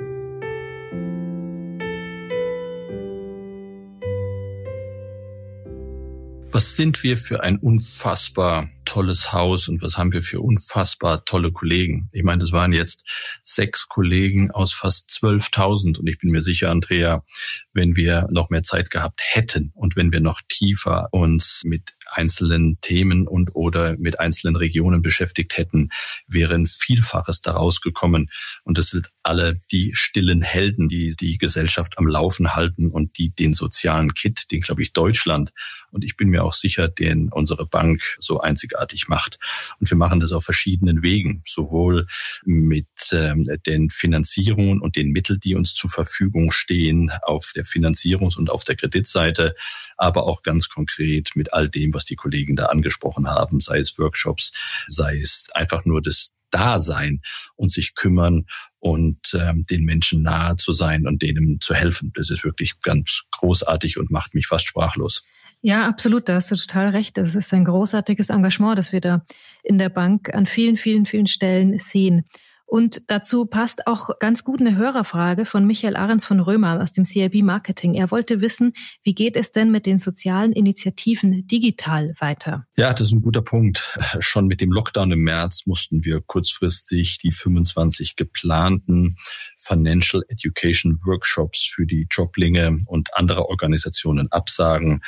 Was 6.55 6.77
sind 6.77 7.03
wir 7.03 7.17
für 7.17 7.43
ein 7.43 7.57
unfassbar 7.57 8.69
tolles 8.85 9.33
Haus 9.33 9.69
und 9.69 9.81
was 9.81 9.97
haben 9.97 10.13
wir 10.13 10.23
für 10.23 10.43
unfassbar 10.43 11.25
tolle 11.25 11.51
Kollegen? 11.51 12.11
Ich 12.13 12.25
meine, 12.25 12.41
das 12.41 12.53
waren 12.53 12.75
jetzt 12.75 13.09
sechs 13.43 13.89
Kollegen 13.89 14.51
aus 14.51 14.75
fast 14.75 15.09
12.000 15.09 15.99
und 15.99 16.07
ich 16.07 16.19
bin 16.19 16.31
mir 16.31 16.43
sicher, 16.43 16.71
Andrea, 16.71 17.25
wenn 17.73 17.97
wir 17.97 18.29
noch 18.31 18.51
mehr 18.51 18.63
Zeit 18.63 18.91
gehabt 18.91 19.23
hätten 19.33 19.73
und 19.75 19.97
wenn 19.97 20.13
wir 20.13 20.21
noch 20.21 20.43
tiefer 20.47 21.09
uns 21.11 21.63
mit 21.65 21.95
einzelnen 22.13 22.79
Themen 22.81 23.27
und 23.27 23.55
oder 23.55 23.97
mit 23.99 24.21
einzelnen 24.21 24.57
Regionen 24.57 25.03
beschäftigt 25.03 25.57
hätten, 25.57 25.91
wären 26.27 26.67
Vielfaches 26.67 27.41
daraus 27.41 27.81
gekommen. 27.81 28.31
Und 28.65 28.79
das 28.79 28.91
sind 28.91 29.11
alle 29.23 29.61
die 29.71 29.93
stillen 29.95 30.43
Helden, 30.43 30.89
die 30.89 31.15
die 31.19 31.39
Gesellschaft 31.39 31.99
am 31.99 32.07
Laufen 32.07 32.55
halten 32.55 32.91
und 32.91 33.19
die 33.19 33.31
den 33.31 33.55
sozialen 33.55 34.15
Kit, 34.15 34.51
den 34.51 34.61
glaube 34.61 34.83
ich 34.83 34.93
Deutschland 34.93 35.53
und 35.91 36.05
ich 36.05 36.17
bin 36.17 36.29
mir 36.29 36.45
auch 36.45 36.53
sicher, 36.53 36.89
den 36.89 37.29
unsere 37.29 37.67
Bank 37.67 38.03
so 38.19 38.41
einzigartig 38.41 39.09
macht. 39.09 39.39
Und 39.79 39.91
wir 39.91 39.97
machen 39.97 40.21
das 40.21 40.33
auf 40.33 40.45
verschiedenen 40.45 41.03
Wegen, 41.03 41.43
sowohl 41.47 42.07
mit 42.45 42.87
ähm, 43.13 43.47
den 43.67 43.91
Finanzierungen 43.91 44.81
und 44.81 44.97
den 44.97 45.11
Mitteln, 45.11 45.41
die 45.41 45.55
uns 45.55 45.75
zur 45.75 45.91
Verfügung 45.91 46.51
stehen 46.51 47.11
auf 47.23 47.53
der 47.55 47.65
Finanzierungs- 47.65 48.39
und 48.39 48.51
auf 48.51 48.65
der 48.65 48.77
Kreditseite, 48.77 49.55
aber 49.97 50.25
auch 50.25 50.43
ganz 50.43 50.69
konkret 50.69 51.31
mit 51.35 51.53
all 51.53 51.69
dem, 51.69 51.95
was 51.95 52.02
was 52.03 52.07
die 52.07 52.17
Kollegen 52.17 52.57
da 52.57 52.67
angesprochen 52.67 53.29
haben, 53.29 53.61
sei 53.61 53.79
es 53.79 53.97
Workshops, 53.99 54.53
sei 54.89 55.17
es 55.17 55.49
einfach 55.55 55.85
nur 55.85 56.03
das 56.03 56.33
Dasein 56.51 57.23
und 57.57 57.73
sich 57.73 57.95
kümmern 57.95 58.45
und 58.79 59.19
ähm, 59.35 59.65
den 59.71 59.85
Menschen 59.85 60.23
nahe 60.23 60.57
zu 60.57 60.73
sein 60.73 61.07
und 61.07 61.23
denen 61.23 61.61
zu 61.61 61.75
helfen. 61.75 62.13
Das 62.15 62.29
ist 62.29 62.45
wirklich 62.45 62.81
ganz 62.81 63.23
großartig 63.31 63.99
und 63.99 64.11
macht 64.11 64.35
mich 64.35 64.47
fast 64.49 64.67
sprachlos. 64.67 65.23
Ja, 65.63 65.87
absolut, 65.87 66.29
da 66.29 66.35
hast 66.35 66.51
du 66.51 66.57
total 66.57 66.89
recht. 66.89 67.17
Das 67.17 67.37
ist 67.37 67.55
ein 67.55 67.65
großartiges 67.65 68.31
Engagement, 68.31 68.77
das 68.77 68.93
wir 68.93 69.01
da 69.01 69.25
in 69.63 69.79
der 69.79 69.89
Bank 69.89 70.35
an 70.35 70.47
vielen, 70.47 70.77
vielen, 70.77 71.07
vielen 71.07 71.29
Stellen 71.29 71.79
sehen. 71.79 72.25
Und 72.73 73.03
dazu 73.09 73.45
passt 73.45 73.87
auch 73.87 74.19
ganz 74.19 74.45
gut 74.45 74.61
eine 74.61 74.75
Hörerfrage 74.77 75.45
von 75.45 75.67
Michael 75.67 75.95
Ahrens 75.95 76.25
von 76.25 76.41
Römer 76.41 76.83
aus 76.83 76.95
dem 76.95 77.05
CIB 77.05 77.43
Marketing. 77.43 77.93
Er 77.93 78.11
wollte 78.11 78.41
wissen, 78.41 78.73
wie 79.03 79.15
geht 79.15 79.37
es 79.37 79.53
denn 79.53 79.71
mit 79.71 79.85
den 79.85 79.99
sozialen 79.99 80.55
Initiativen 80.55 81.47
digital 81.47 82.15
weiter? 82.19 82.67
Ja, 82.75 82.95
das 82.95 83.09
ist 83.09 83.13
ein 83.13 83.21
guter 83.21 83.43
Punkt. 83.43 83.99
Schon 84.21 84.47
mit 84.47 84.63
dem 84.63 84.73
Lockdown 84.73 85.13
im 85.13 85.21
März 85.21 85.67
mussten 85.67 86.07
wir 86.07 86.23
kurzfristig 86.23 87.19
die 87.19 87.31
25 87.31 88.17
geplanten 88.17 89.17
Financial 89.59 90.25
Education 90.29 90.99
Workshops 91.05 91.67
für 91.67 91.85
die 91.85 92.07
Joblinge 92.11 92.79
und 92.87 93.15
andere 93.15 93.51
Organisationen 93.51 94.33
absagen 94.33 95.03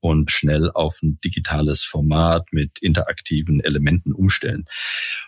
und 0.00 0.30
schnell 0.30 0.70
auf 0.70 1.00
ein 1.02 1.18
digitales 1.24 1.82
Format 1.82 2.46
mit 2.52 2.78
interaktiven 2.80 3.60
Elementen 3.60 4.12
umstellen. 4.12 4.66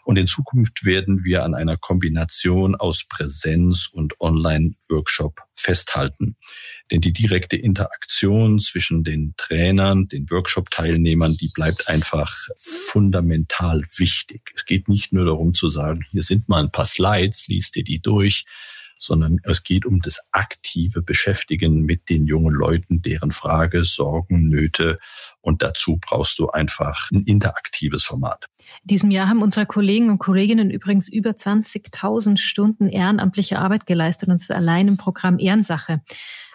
Und 0.04 0.18
in 0.18 0.26
Zukunft 0.26 0.84
werden 0.84 1.24
wir 1.24 1.44
an 1.44 1.54
einer 1.54 1.76
Kombination 1.76 2.74
aus 2.74 3.04
Präsenz 3.04 3.88
und 3.92 4.20
Online-Workshop 4.20 5.40
festhalten. 5.54 6.36
Denn 6.90 7.00
die 7.00 7.12
direkte 7.12 7.56
Interaktion 7.56 8.58
zwischen 8.58 9.04
den 9.04 9.34
Trainern, 9.36 10.08
den 10.08 10.30
Workshop-Teilnehmern, 10.30 11.36
die 11.36 11.50
bleibt 11.54 11.88
einfach 11.88 12.34
fundamental 12.58 13.82
wichtig. 13.96 14.52
Es 14.54 14.64
geht 14.64 14.88
nicht 14.88 15.12
nur 15.12 15.24
darum 15.24 15.54
zu 15.54 15.70
sagen, 15.70 16.04
hier 16.10 16.22
sind 16.22 16.48
mal 16.48 16.62
ein 16.62 16.72
paar 16.72 16.86
Slides, 16.86 17.48
liest 17.48 17.76
dir 17.76 17.84
die 17.84 18.00
durch, 18.00 18.44
sondern 19.00 19.38
es 19.44 19.62
geht 19.62 19.86
um 19.86 20.00
das 20.00 20.20
aktive 20.30 21.02
Beschäftigen 21.02 21.82
mit 21.82 22.10
den 22.10 22.26
jungen 22.26 22.54
Leuten, 22.54 23.02
deren 23.02 23.30
Frage, 23.30 23.82
Sorgen, 23.82 24.48
Nöte 24.48 24.98
und 25.40 25.62
dazu 25.62 25.98
brauchst 26.00 26.38
du 26.38 26.50
einfach 26.50 27.10
ein 27.10 27.24
interaktives 27.24 28.04
Format. 28.04 28.46
In 28.82 28.88
diesem 28.88 29.10
Jahr 29.10 29.28
haben 29.28 29.42
unsere 29.42 29.66
Kollegen 29.66 30.10
und 30.10 30.18
Kolleginnen 30.18 30.70
übrigens 30.70 31.08
über 31.08 31.30
20.000 31.30 32.36
Stunden 32.36 32.88
ehrenamtliche 32.88 33.58
Arbeit 33.58 33.86
geleistet 33.86 34.28
und 34.28 34.34
das 34.34 34.42
ist 34.42 34.52
allein 34.52 34.86
im 34.88 34.96
Programm 34.96 35.38
Ehrensache. 35.38 36.02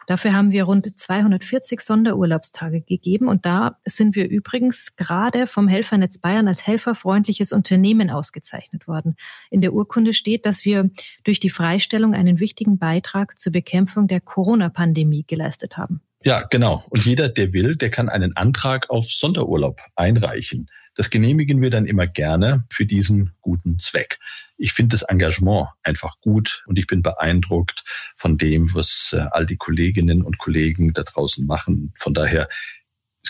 Dafür 0.08 0.34
haben 0.34 0.52
wir 0.52 0.64
rund 0.64 0.98
240 0.98 1.82
Sonderurlaubstage 1.82 2.82
gegeben 2.82 3.28
und 3.28 3.46
da 3.46 3.78
sind 3.86 4.16
wir 4.16 4.30
übrigens 4.30 4.96
gerade 4.96 5.48
vom 5.48 5.68
Helfernetz 5.68 6.20
Bayern 6.20 6.48
als 6.48 6.68
helferfreundliches 6.68 7.52
Unternehmen 7.52 8.10
ausgezeichnet 8.10 8.88
worden. 8.88 9.16
In 9.50 9.62
der 9.62 9.74
Urkunde 9.74 10.14
steht, 10.14 10.46
dass 10.46 10.66
wir 10.66 10.90
durch 11.24 11.40
die 11.40 11.50
Freistellung 11.50 12.14
einen 12.14 12.40
wichtigen 12.40 12.78
Beitrag 12.78 13.40
zur 13.40 13.52
Bekämpfung 13.52 14.08
der 14.08 14.22
Corona-Pandemie 14.22 15.26
geleistet 15.28 15.78
haben. 15.78 16.02
Ja, 16.24 16.42
genau. 16.42 16.84
Und 16.90 17.06
jeder, 17.06 17.30
der 17.30 17.54
will, 17.54 17.76
der 17.76 17.92
kann 17.92 18.10
einen 18.10 18.36
Antrag 18.36 18.90
auf 18.90 19.06
Sonderurlaub 19.06 19.80
einreichen. 19.96 20.72
Das 20.96 21.10
genehmigen 21.10 21.62
wir 21.62 21.70
dann 21.70 21.86
immer 21.86 22.08
gerne 22.08 22.66
für 22.70 22.86
diesen 22.86 23.34
guten 23.42 23.80
Zweck. 23.80 24.20
Ich 24.58 24.72
finde 24.72 24.94
das 24.94 25.04
Engagement 25.04 25.68
einfach 25.84 26.20
gut 26.22 26.64
und 26.68 26.80
ich 26.80 26.88
bin 26.88 27.02
beeindruckt 27.02 27.84
von 28.16 28.38
dem, 28.38 28.74
was 28.74 29.14
äh, 29.14 29.26
all 29.32 29.46
die 29.46 29.58
Kolleginnen 29.58 30.22
und 30.22 30.38
Kollegen 30.38 30.94
da 30.94 31.04
draußen 31.04 31.46
machen. 31.46 31.92
Von 31.96 32.14
daher 32.14 32.48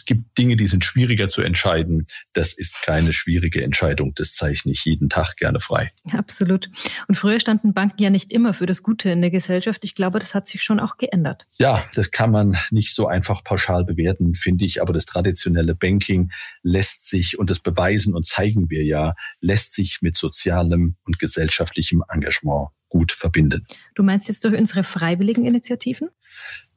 es 0.05 0.13
gibt 0.13 0.37
Dinge, 0.37 0.55
die 0.55 0.67
sind 0.67 0.85
schwieriger 0.85 1.29
zu 1.29 1.41
entscheiden. 1.41 2.05
Das 2.33 2.53
ist 2.53 2.83
keine 2.83 3.11
schwierige 3.11 3.63
Entscheidung. 3.63 4.13
Das 4.13 4.35
zeichne 4.35 4.71
ich 4.71 4.85
jeden 4.85 5.09
Tag 5.09 5.35
gerne 5.35 5.59
frei. 5.59 5.91
Absolut. 6.11 6.69
Und 7.07 7.15
früher 7.15 7.39
standen 7.39 7.73
Banken 7.73 8.03
ja 8.03 8.11
nicht 8.11 8.31
immer 8.31 8.53
für 8.53 8.67
das 8.67 8.83
Gute 8.83 9.09
in 9.09 9.21
der 9.21 9.31
Gesellschaft. 9.31 9.83
Ich 9.83 9.95
glaube, 9.95 10.19
das 10.19 10.35
hat 10.35 10.47
sich 10.47 10.61
schon 10.61 10.79
auch 10.79 10.97
geändert. 10.97 11.47
Ja, 11.57 11.83
das 11.95 12.11
kann 12.11 12.29
man 12.29 12.55
nicht 12.69 12.93
so 12.93 13.07
einfach 13.07 13.43
pauschal 13.43 13.83
bewerten, 13.83 14.35
finde 14.35 14.65
ich. 14.65 14.79
Aber 14.79 14.93
das 14.93 15.05
traditionelle 15.05 15.73
Banking 15.73 16.29
lässt 16.61 17.07
sich, 17.07 17.39
und 17.39 17.49
das 17.49 17.59
beweisen 17.59 18.13
und 18.13 18.27
zeigen 18.27 18.69
wir 18.69 18.83
ja, 18.83 19.15
lässt 19.41 19.73
sich 19.73 20.03
mit 20.03 20.17
sozialem 20.17 20.97
und 21.05 21.17
gesellschaftlichem 21.17 22.03
Engagement 22.13 22.69
gut 22.95 23.11
verbinden. 23.11 23.67
Du 23.93 24.03
meinst 24.03 24.29
jetzt 24.29 24.45
durch 24.45 24.57
unsere 24.57 24.85
freiwilligen 24.85 25.43
Initiativen? 25.43 26.07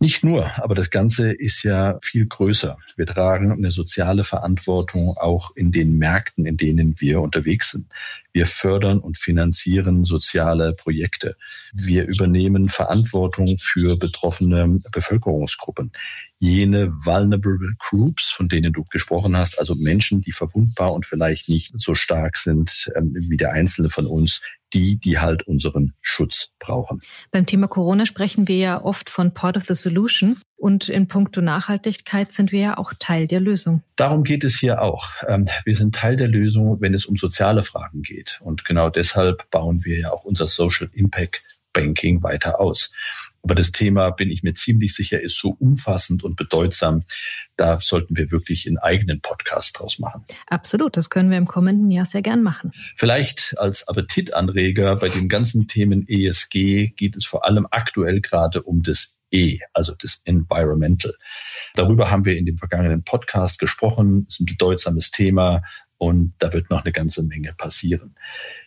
Nicht 0.01 0.25
nur, 0.25 0.51
aber 0.59 0.75
das 0.75 0.91
Ganze 0.91 1.31
ist 1.33 1.63
ja 1.63 1.99
viel 2.03 2.27
größer. 2.27 2.77
Wir 2.97 3.07
tragen 3.07 3.53
eine 3.53 3.71
soziale 3.71 4.25
Verantwortung 4.25 5.17
auch 5.17 5.55
in 5.55 5.71
den 5.71 5.97
Märkten, 5.97 6.45
in 6.45 6.57
denen 6.57 7.01
wir 7.01 7.21
unterwegs 7.21 7.71
sind. 7.71 7.87
Wir 8.33 8.47
fördern 8.47 8.99
und 8.99 9.17
finanzieren 9.17 10.05
soziale 10.05 10.73
Projekte. 10.73 11.37
Wir 11.73 12.07
übernehmen 12.09 12.69
Verantwortung 12.69 13.57
für 13.59 13.97
betroffene 13.97 14.81
Bevölkerungsgruppen. 14.91 15.93
Jene 16.41 16.93
vulnerable 17.05 17.75
groups, 17.79 18.31
von 18.31 18.49
denen 18.49 18.73
du 18.73 18.85
gesprochen 18.91 19.37
hast, 19.37 19.59
also 19.59 19.75
Menschen, 19.77 20.21
die 20.21 20.33
verwundbar 20.33 20.93
und 20.93 21.07
vielleicht 21.07 21.49
nicht 21.49 21.73
so 21.79 21.95
stark 21.95 22.39
sind 22.39 22.91
ähm, 22.97 23.15
wie 23.29 23.37
der 23.37 23.53
Einzelne 23.53 23.91
von 23.91 24.07
uns, 24.07 24.41
die, 24.75 24.99
die 24.99 25.19
halt 25.19 25.47
unseren 25.47 25.95
Schutz 26.01 26.51
brauchen. 26.59 27.01
Beim 27.31 27.47
Thema 27.47 27.69
Corona 27.69 28.07
sprechen 28.07 28.49
wir 28.49 28.57
ja 28.57 28.83
oft 28.83 29.11
von 29.11 29.33
Part 29.33 29.57
of 29.57 29.65
the 29.65 29.75
Solution 29.75 30.37
und 30.57 30.89
in 30.89 31.09
puncto 31.09 31.41
Nachhaltigkeit 31.41 32.33
sind 32.33 32.53
wir 32.53 32.61
ja 32.61 32.79
auch 32.79 32.93
Teil 32.99 33.27
der 33.27 33.41
Lösung. 33.41 33.83
Darum 33.97 34.25
geht 34.25 34.45
es 34.45 34.59
hier 34.59 34.83
auch. 34.83 35.11
Ähm, 35.27 35.47
wir 35.65 35.75
sind 35.75 35.95
Teil 35.95 36.17
der 36.17 36.29
Lösung, 36.29 36.81
wenn 36.81 36.95
es 36.95 37.07
um 37.07 37.17
soziale 37.17 37.65
Fragen 37.65 38.03
geht. 38.03 38.41
Und 38.43 38.65
genau 38.65 38.91
deshalb 38.91 39.51
bauen 39.51 39.85
wir 39.85 39.99
ja 39.99 40.11
auch 40.11 40.25
unser 40.25 40.47
Social 40.47 40.91
Impact 40.93 41.43
Banking 41.79 42.23
weiter 42.25 42.61
aus. 42.61 42.93
Aber 43.45 43.55
das 43.55 43.71
Thema, 43.71 44.11
bin 44.11 44.31
ich 44.31 44.43
mir 44.43 44.53
ziemlich 44.53 44.95
sicher, 44.95 45.21
ist 45.21 45.39
so 45.39 45.51
umfassend 45.51 46.25
und 46.25 46.35
bedeutsam. 46.35 47.05
Da 47.57 47.81
sollten 47.81 48.17
wir 48.17 48.33
wirklich 48.33 48.67
einen 48.67 48.79
eigenen 48.79 49.21
Podcast 49.21 49.79
draus 49.79 50.01
machen. 50.01 50.25
Absolut, 50.49 50.97
das 50.97 51.09
können 51.09 51.31
wir 51.31 51.39
im 51.39 51.47
kommenden 51.47 51.91
Jahr 51.93 52.05
sehr 52.05 52.23
gern 52.23 52.43
machen. 52.43 52.73
Vielleicht 52.97 53.55
als 53.59 53.87
Appetitanreger 53.87 54.97
bei 54.97 55.09
den 55.09 55.29
ganzen 55.29 55.69
Themen 55.69 56.05
ESG 56.09 56.95
geht 56.97 57.17
es 57.17 57.25
vor 57.25 57.45
allem 57.45 57.67
aktuell 57.71 58.21
gerade 58.21 58.63
um 58.63 58.83
das 58.83 59.15
E, 59.31 59.59
also 59.73 59.95
das 59.95 60.21
Environmental. 60.25 61.15
Darüber 61.75 62.11
haben 62.11 62.25
wir 62.25 62.37
in 62.37 62.47
dem 62.47 62.57
vergangenen 62.57 63.05
Podcast 63.05 63.59
gesprochen. 63.59 64.25
Das 64.25 64.35
ist 64.35 64.41
ein 64.41 64.47
bedeutsames 64.47 65.11
Thema 65.11 65.63
und 65.99 66.35
da 66.39 66.53
wird 66.53 66.71
noch 66.71 66.85
eine 66.85 66.93
ganze 66.93 67.23
Menge 67.23 67.53
passieren. 67.53 68.15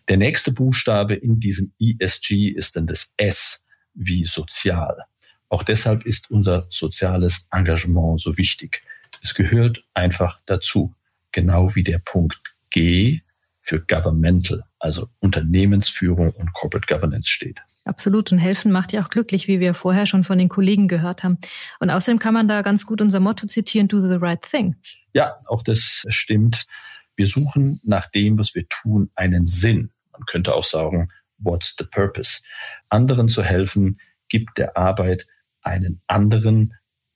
Der 0.07 0.17
nächste 0.17 0.51
Buchstabe 0.51 1.15
in 1.15 1.39
diesem 1.39 1.73
ESG 1.79 2.49
ist 2.49 2.75
dann 2.75 2.87
das 2.87 3.13
S 3.17 3.65
wie 3.93 4.25
sozial. 4.25 5.05
Auch 5.49 5.63
deshalb 5.63 6.05
ist 6.05 6.29
unser 6.31 6.65
soziales 6.69 7.47
Engagement 7.51 8.21
so 8.21 8.37
wichtig. 8.37 8.83
Es 9.21 9.33
gehört 9.33 9.83
einfach 9.93 10.39
dazu, 10.45 10.95
genau 11.31 11.75
wie 11.75 11.83
der 11.83 11.99
Punkt 11.99 12.55
G 12.69 13.21
für 13.59 13.81
Governmental, 13.81 14.63
also 14.79 15.09
Unternehmensführung 15.19 16.31
und 16.31 16.53
Corporate 16.53 16.87
Governance 16.87 17.29
steht. 17.29 17.59
Absolut. 17.83 18.31
Und 18.31 18.37
helfen 18.37 18.71
macht 18.71 18.93
ja 18.93 19.03
auch 19.03 19.09
glücklich, 19.09 19.47
wie 19.47 19.59
wir 19.59 19.73
vorher 19.73 20.05
schon 20.05 20.23
von 20.23 20.37
den 20.37 20.49
Kollegen 20.49 20.87
gehört 20.87 21.23
haben. 21.23 21.39
Und 21.79 21.89
außerdem 21.89 22.19
kann 22.19 22.33
man 22.33 22.47
da 22.47 22.61
ganz 22.61 22.85
gut 22.85 23.01
unser 23.01 23.19
Motto 23.19 23.47
zitieren, 23.47 23.87
do 23.87 23.99
the 23.99 24.15
right 24.15 24.41
thing. 24.41 24.75
Ja, 25.13 25.35
auch 25.47 25.63
das 25.63 26.05
stimmt. 26.09 26.65
Wir 27.15 27.27
suchen 27.27 27.79
nach 27.83 28.09
dem, 28.09 28.37
was 28.37 28.55
wir 28.55 28.67
tun, 28.67 29.11
einen 29.15 29.45
Sinn. 29.45 29.91
Man 30.11 30.25
könnte 30.25 30.55
auch 30.55 30.63
sagen, 30.63 31.09
what's 31.37 31.75
the 31.77 31.85
purpose? 31.85 32.41
Anderen 32.89 33.27
zu 33.27 33.43
helfen, 33.43 33.99
gibt 34.29 34.57
der 34.57 34.77
Arbeit 34.77 35.27
einen 35.61 36.01
anderen, 36.07 36.73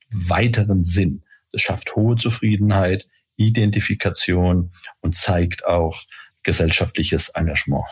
weiteren 0.09 0.83
Sinn. 0.83 1.23
Das 1.51 1.61
schafft 1.61 1.95
hohe 1.95 2.15
Zufriedenheit, 2.15 3.07
Identifikation 3.37 4.71
und 5.01 5.15
zeigt 5.15 5.65
auch 5.65 6.03
gesellschaftliches 6.43 7.29
Engagement. 7.29 7.85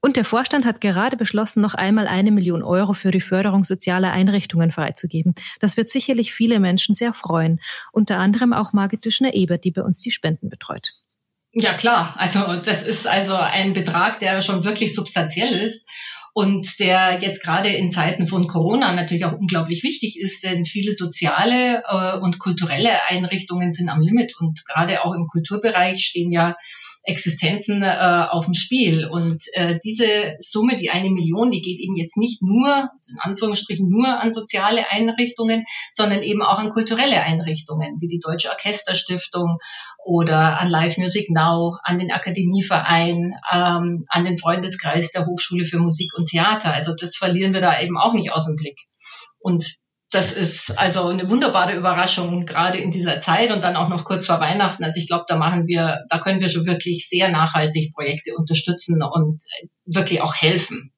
Und 0.00 0.16
der 0.16 0.24
Vorstand 0.24 0.64
hat 0.64 0.80
gerade 0.80 1.16
beschlossen, 1.16 1.60
noch 1.60 1.74
einmal 1.74 2.06
eine 2.06 2.30
Million 2.30 2.62
Euro 2.62 2.94
für 2.94 3.10
die 3.10 3.20
Förderung 3.20 3.64
sozialer 3.64 4.12
Einrichtungen 4.12 4.70
freizugeben. 4.70 5.34
Das 5.60 5.76
wird 5.76 5.90
sicherlich 5.90 6.32
viele 6.32 6.60
Menschen 6.60 6.94
sehr 6.94 7.12
freuen. 7.12 7.60
Unter 7.92 8.18
anderem 8.18 8.52
auch 8.52 8.72
Margit 8.72 9.04
Düschner-Ebert, 9.04 9.64
die 9.64 9.72
bei 9.72 9.82
uns 9.82 9.98
die 10.00 10.12
Spenden 10.12 10.48
betreut. 10.48 10.94
Ja, 11.58 11.72
klar. 11.72 12.12
Also 12.18 12.56
das 12.56 12.82
ist 12.82 13.06
also 13.06 13.34
ein 13.34 13.72
Betrag, 13.72 14.20
der 14.20 14.42
schon 14.42 14.64
wirklich 14.64 14.94
substanziell 14.94 15.50
ist 15.54 15.86
und 16.34 16.78
der 16.80 17.18
jetzt 17.22 17.42
gerade 17.42 17.70
in 17.70 17.90
Zeiten 17.90 18.26
von 18.26 18.46
Corona 18.46 18.92
natürlich 18.92 19.24
auch 19.24 19.32
unglaublich 19.32 19.82
wichtig 19.82 20.20
ist, 20.20 20.44
denn 20.44 20.66
viele 20.66 20.92
soziale 20.92 21.82
äh, 21.88 22.18
und 22.18 22.38
kulturelle 22.38 22.90
Einrichtungen 23.08 23.72
sind 23.72 23.88
am 23.88 24.02
Limit 24.02 24.34
und 24.38 24.66
gerade 24.66 25.02
auch 25.02 25.14
im 25.14 25.28
Kulturbereich 25.28 26.04
stehen 26.04 26.30
ja 26.30 26.56
Existenzen 27.06 27.82
äh, 27.82 28.26
auf 28.30 28.44
dem 28.46 28.54
Spiel. 28.54 29.06
Und 29.06 29.42
äh, 29.52 29.78
diese 29.82 30.34
Summe, 30.38 30.76
die 30.76 30.90
eine 30.90 31.10
Million, 31.10 31.50
die 31.50 31.62
geht 31.62 31.78
eben 31.78 31.96
jetzt 31.96 32.16
nicht 32.16 32.42
nur, 32.42 32.66
also 32.68 33.10
in 33.10 33.18
Anführungsstrichen 33.20 33.88
nur 33.88 34.08
an 34.08 34.32
soziale 34.32 34.90
Einrichtungen, 34.90 35.64
sondern 35.92 36.22
eben 36.22 36.42
auch 36.42 36.58
an 36.58 36.70
kulturelle 36.70 37.22
Einrichtungen, 37.22 37.98
wie 38.00 38.08
die 38.08 38.18
Deutsche 38.18 38.50
Orchesterstiftung 38.50 39.58
oder 40.04 40.60
an 40.60 40.68
Live 40.68 40.98
Music 40.98 41.30
Now, 41.30 41.78
an 41.84 41.98
den 41.98 42.10
Akademieverein, 42.10 43.34
ähm, 43.52 44.04
an 44.08 44.24
den 44.24 44.36
Freundeskreis 44.36 45.12
der 45.12 45.26
Hochschule 45.26 45.64
für 45.64 45.78
Musik 45.78 46.10
und 46.16 46.28
Theater. 46.28 46.74
Also 46.74 46.92
das 46.94 47.16
verlieren 47.16 47.54
wir 47.54 47.60
da 47.60 47.80
eben 47.80 47.96
auch 47.96 48.14
nicht 48.14 48.32
aus 48.32 48.46
dem 48.46 48.56
Blick. 48.56 48.78
Und 49.38 49.76
das 50.16 50.32
ist 50.32 50.78
also 50.78 51.08
eine 51.08 51.28
wunderbare 51.28 51.76
Überraschung, 51.76 52.46
gerade 52.46 52.78
in 52.78 52.90
dieser 52.90 53.18
Zeit 53.20 53.52
und 53.52 53.62
dann 53.62 53.76
auch 53.76 53.90
noch 53.90 54.04
kurz 54.04 54.24
vor 54.24 54.40
Weihnachten. 54.40 54.82
Also 54.82 54.98
ich 54.98 55.08
glaube, 55.08 55.26
da 55.28 55.36
machen 55.36 55.66
wir, 55.66 56.06
da 56.08 56.18
können 56.18 56.40
wir 56.40 56.48
schon 56.48 56.66
wirklich 56.66 57.06
sehr 57.06 57.28
nachhaltig 57.28 57.92
Projekte 57.92 58.34
unterstützen 58.34 59.02
und 59.02 59.42
wirklich 59.84 60.22
auch 60.22 60.34
helfen. 60.34 60.90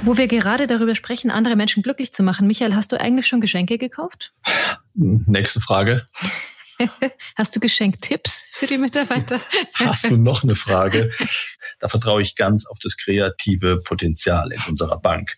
Wo 0.00 0.16
wir 0.16 0.26
gerade 0.26 0.66
darüber 0.66 0.94
sprechen, 0.94 1.30
andere 1.30 1.54
Menschen 1.54 1.82
glücklich 1.82 2.14
zu 2.14 2.22
machen. 2.22 2.46
Michael, 2.46 2.74
hast 2.74 2.92
du 2.92 2.98
eigentlich 2.98 3.26
schon 3.26 3.42
Geschenke 3.42 3.76
gekauft? 3.76 4.32
Nächste 4.94 5.60
Frage. 5.60 6.08
Hast 7.36 7.56
du 7.56 7.60
Geschenktipps 7.60 8.46
für 8.52 8.68
die 8.68 8.78
Mitarbeiter? 8.78 9.40
Hast 9.74 10.10
du 10.10 10.16
noch 10.16 10.44
eine 10.44 10.54
Frage? 10.54 11.10
Da 11.80 11.88
vertraue 11.88 12.22
ich 12.22 12.36
ganz 12.36 12.66
auf 12.66 12.78
das 12.78 12.96
kreative 12.96 13.80
Potenzial 13.80 14.52
in 14.52 14.60
unserer 14.68 15.00
Bank. 15.00 15.36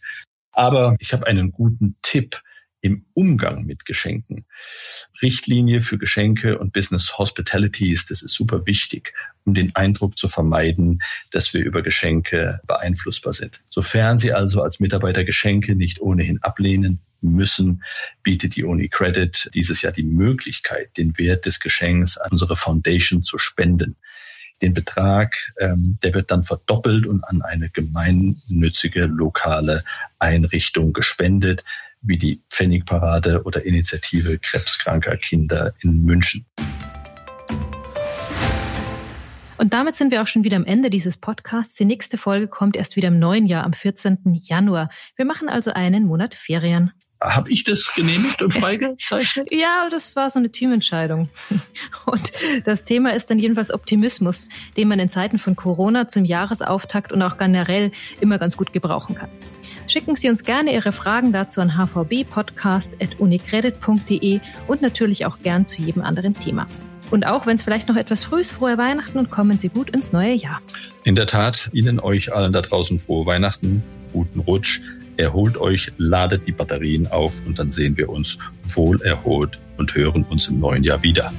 Aber 0.61 0.95
ich 0.99 1.15
habe 1.15 1.27
einen 1.27 1.53
guten 1.53 1.97
Tipp 2.03 2.43
im 2.83 3.07
Umgang 3.15 3.65
mit 3.65 3.87
Geschenken. 3.87 4.45
Richtlinie 5.23 5.81
für 5.81 5.97
Geschenke 5.97 6.59
und 6.59 6.75
Business 6.75 7.17
Hospitalities, 7.17 8.05
das 8.05 8.21
ist 8.21 8.35
super 8.35 8.67
wichtig, 8.67 9.15
um 9.47 9.55
den 9.55 9.75
Eindruck 9.75 10.19
zu 10.19 10.29
vermeiden, 10.29 11.01
dass 11.31 11.55
wir 11.55 11.65
über 11.65 11.81
Geschenke 11.81 12.61
beeinflussbar 12.67 13.33
sind. 13.33 13.63
Sofern 13.71 14.19
Sie 14.19 14.35
also 14.35 14.63
als 14.63 14.81
Mitarbeiter 14.81 15.25
Geschenke 15.25 15.77
nicht 15.77 15.99
ohnehin 16.03 16.43
ablehnen 16.43 17.01
müssen, 17.23 17.83
bietet 18.23 18.55
die 18.55 18.65
Uni 18.65 18.91
Credit 18.91 19.49
dieses 19.55 19.81
Jahr 19.81 19.95
die 19.95 20.03
Möglichkeit, 20.03 20.95
den 20.99 21.17
Wert 21.17 21.47
des 21.47 21.61
Geschenks 21.61 22.19
an 22.19 22.33
unsere 22.33 22.57
Foundation 22.57 23.23
zu 23.23 23.39
spenden 23.39 23.97
den 24.63 24.75
Betrag, 24.75 25.37
ähm, 25.59 25.97
der 26.03 26.15
wird 26.15 26.31
dann 26.31 26.45
verdoppelt 26.45 27.07
und 27.07 27.25
an 27.25 27.43
eine 27.43 27.71
gemeinnützige 27.71 29.07
lokale 29.07 29.85
Einrichtung 30.19 30.93
gespendet, 30.93 31.65
wie 32.03 32.19
die 32.19 32.41
Pfennigparade 32.51 33.43
oder 33.45 33.65
Initiative 33.65 34.39
krebskranker 34.39 35.17
Kinder 35.17 35.73
in 35.81 36.05
München. 36.05 36.47
Und 39.61 39.75
damit 39.75 39.95
sind 39.95 40.11
wir 40.11 40.23
auch 40.23 40.27
schon 40.27 40.43
wieder 40.43 40.57
am 40.57 40.65
Ende 40.65 40.89
dieses 40.89 41.19
Podcasts. 41.19 41.75
Die 41.75 41.85
nächste 41.85 42.17
Folge 42.17 42.49
kommt 42.49 42.77
erst 42.77 42.97
wieder 42.97 43.09
im 43.09 43.19
neuen 43.19 43.45
Jahr 43.45 43.65
am 43.65 43.75
14. 43.75 44.19
Januar. 44.43 44.89
Wir 45.17 45.27
machen 45.27 45.51
also 45.51 45.73
einen 45.73 46.07
Monat 46.07 46.35
Ferien. 46.35 46.93
Habe 47.23 47.51
ich 47.51 47.65
das 47.65 47.95
genehmigt 47.95 48.41
und 48.41 48.55
freigezeichnet? 48.61 49.53
ja, 49.53 49.89
das 49.91 50.17
war 50.17 50.31
so 50.31 50.39
eine 50.39 50.49
Teamentscheidung. 50.51 51.29
Und 52.07 52.33
das 52.65 52.85
Thema 52.85 53.13
ist 53.15 53.31
dann 53.31 53.39
jedenfalls 53.39 53.75
Optimismus, 53.75 54.49
den 54.79 54.89
man 54.89 54.99
in 54.99 55.11
Zeiten 55.11 55.39
von 55.39 55.55
Corona 55.55 56.09
zum 56.09 56.25
Jahresauftakt 56.25 57.13
und 57.13 57.21
auch 57.23 57.37
generell 57.37 57.93
immer 58.21 58.39
ganz 58.39 58.57
gut 58.57 58.73
gebrauchen 58.73 59.17
kann. 59.17 59.29
Schicken 59.87 60.17
Sie 60.17 60.31
uns 60.31 60.45
gerne 60.45 60.73
Ihre 60.73 60.93
Fragen 60.93 61.33
dazu 61.33 61.61
an 61.61 61.77
hvbpodcast.unicredit.de 61.77 64.41
und 64.67 64.83
natürlich 64.83 65.27
auch 65.27 65.41
gern 65.41 65.67
zu 65.67 65.83
jedem 65.83 66.01
anderen 66.03 66.39
Thema. 66.39 66.67
Und 67.11 67.27
auch 67.27 67.45
wenn 67.45 67.57
es 67.57 67.65
vielleicht 67.65 67.89
noch 67.89 67.97
etwas 67.97 68.25
früh 68.25 68.41
ist, 68.41 68.53
frohe 68.53 68.79
Weihnachten 68.79 69.19
und 69.19 69.31
kommen 69.31 69.59
Sie 69.59 69.69
gut 69.69 69.91
ins 69.91 70.13
neue 70.13 70.33
Jahr. 70.33 70.63
In 71.03 71.17
der 71.17 71.27
Tat, 71.27 71.69
Ihnen 71.73 72.01
euch 72.01 72.33
allen 72.33 72.53
da 72.53 72.63
draußen 72.63 72.99
frohe 72.99 73.27
Weihnachten, 73.27 73.83
guten 74.13 74.41
Rutsch 74.41 74.81
erholt 75.21 75.57
euch, 75.57 75.93
ladet 75.99 76.47
die 76.47 76.53
Batterien 76.53 77.07
auf 77.07 77.45
und 77.47 77.59
dann 77.59 77.71
sehen 77.71 77.97
wir 77.97 78.09
uns 78.09 78.39
wohl 78.75 79.01
erholt 79.03 79.59
und 79.77 79.95
hören 79.95 80.25
uns 80.25 80.49
im 80.49 80.59
neuen 80.61 80.83
Jahr 80.83 81.03
wieder. 81.03 81.33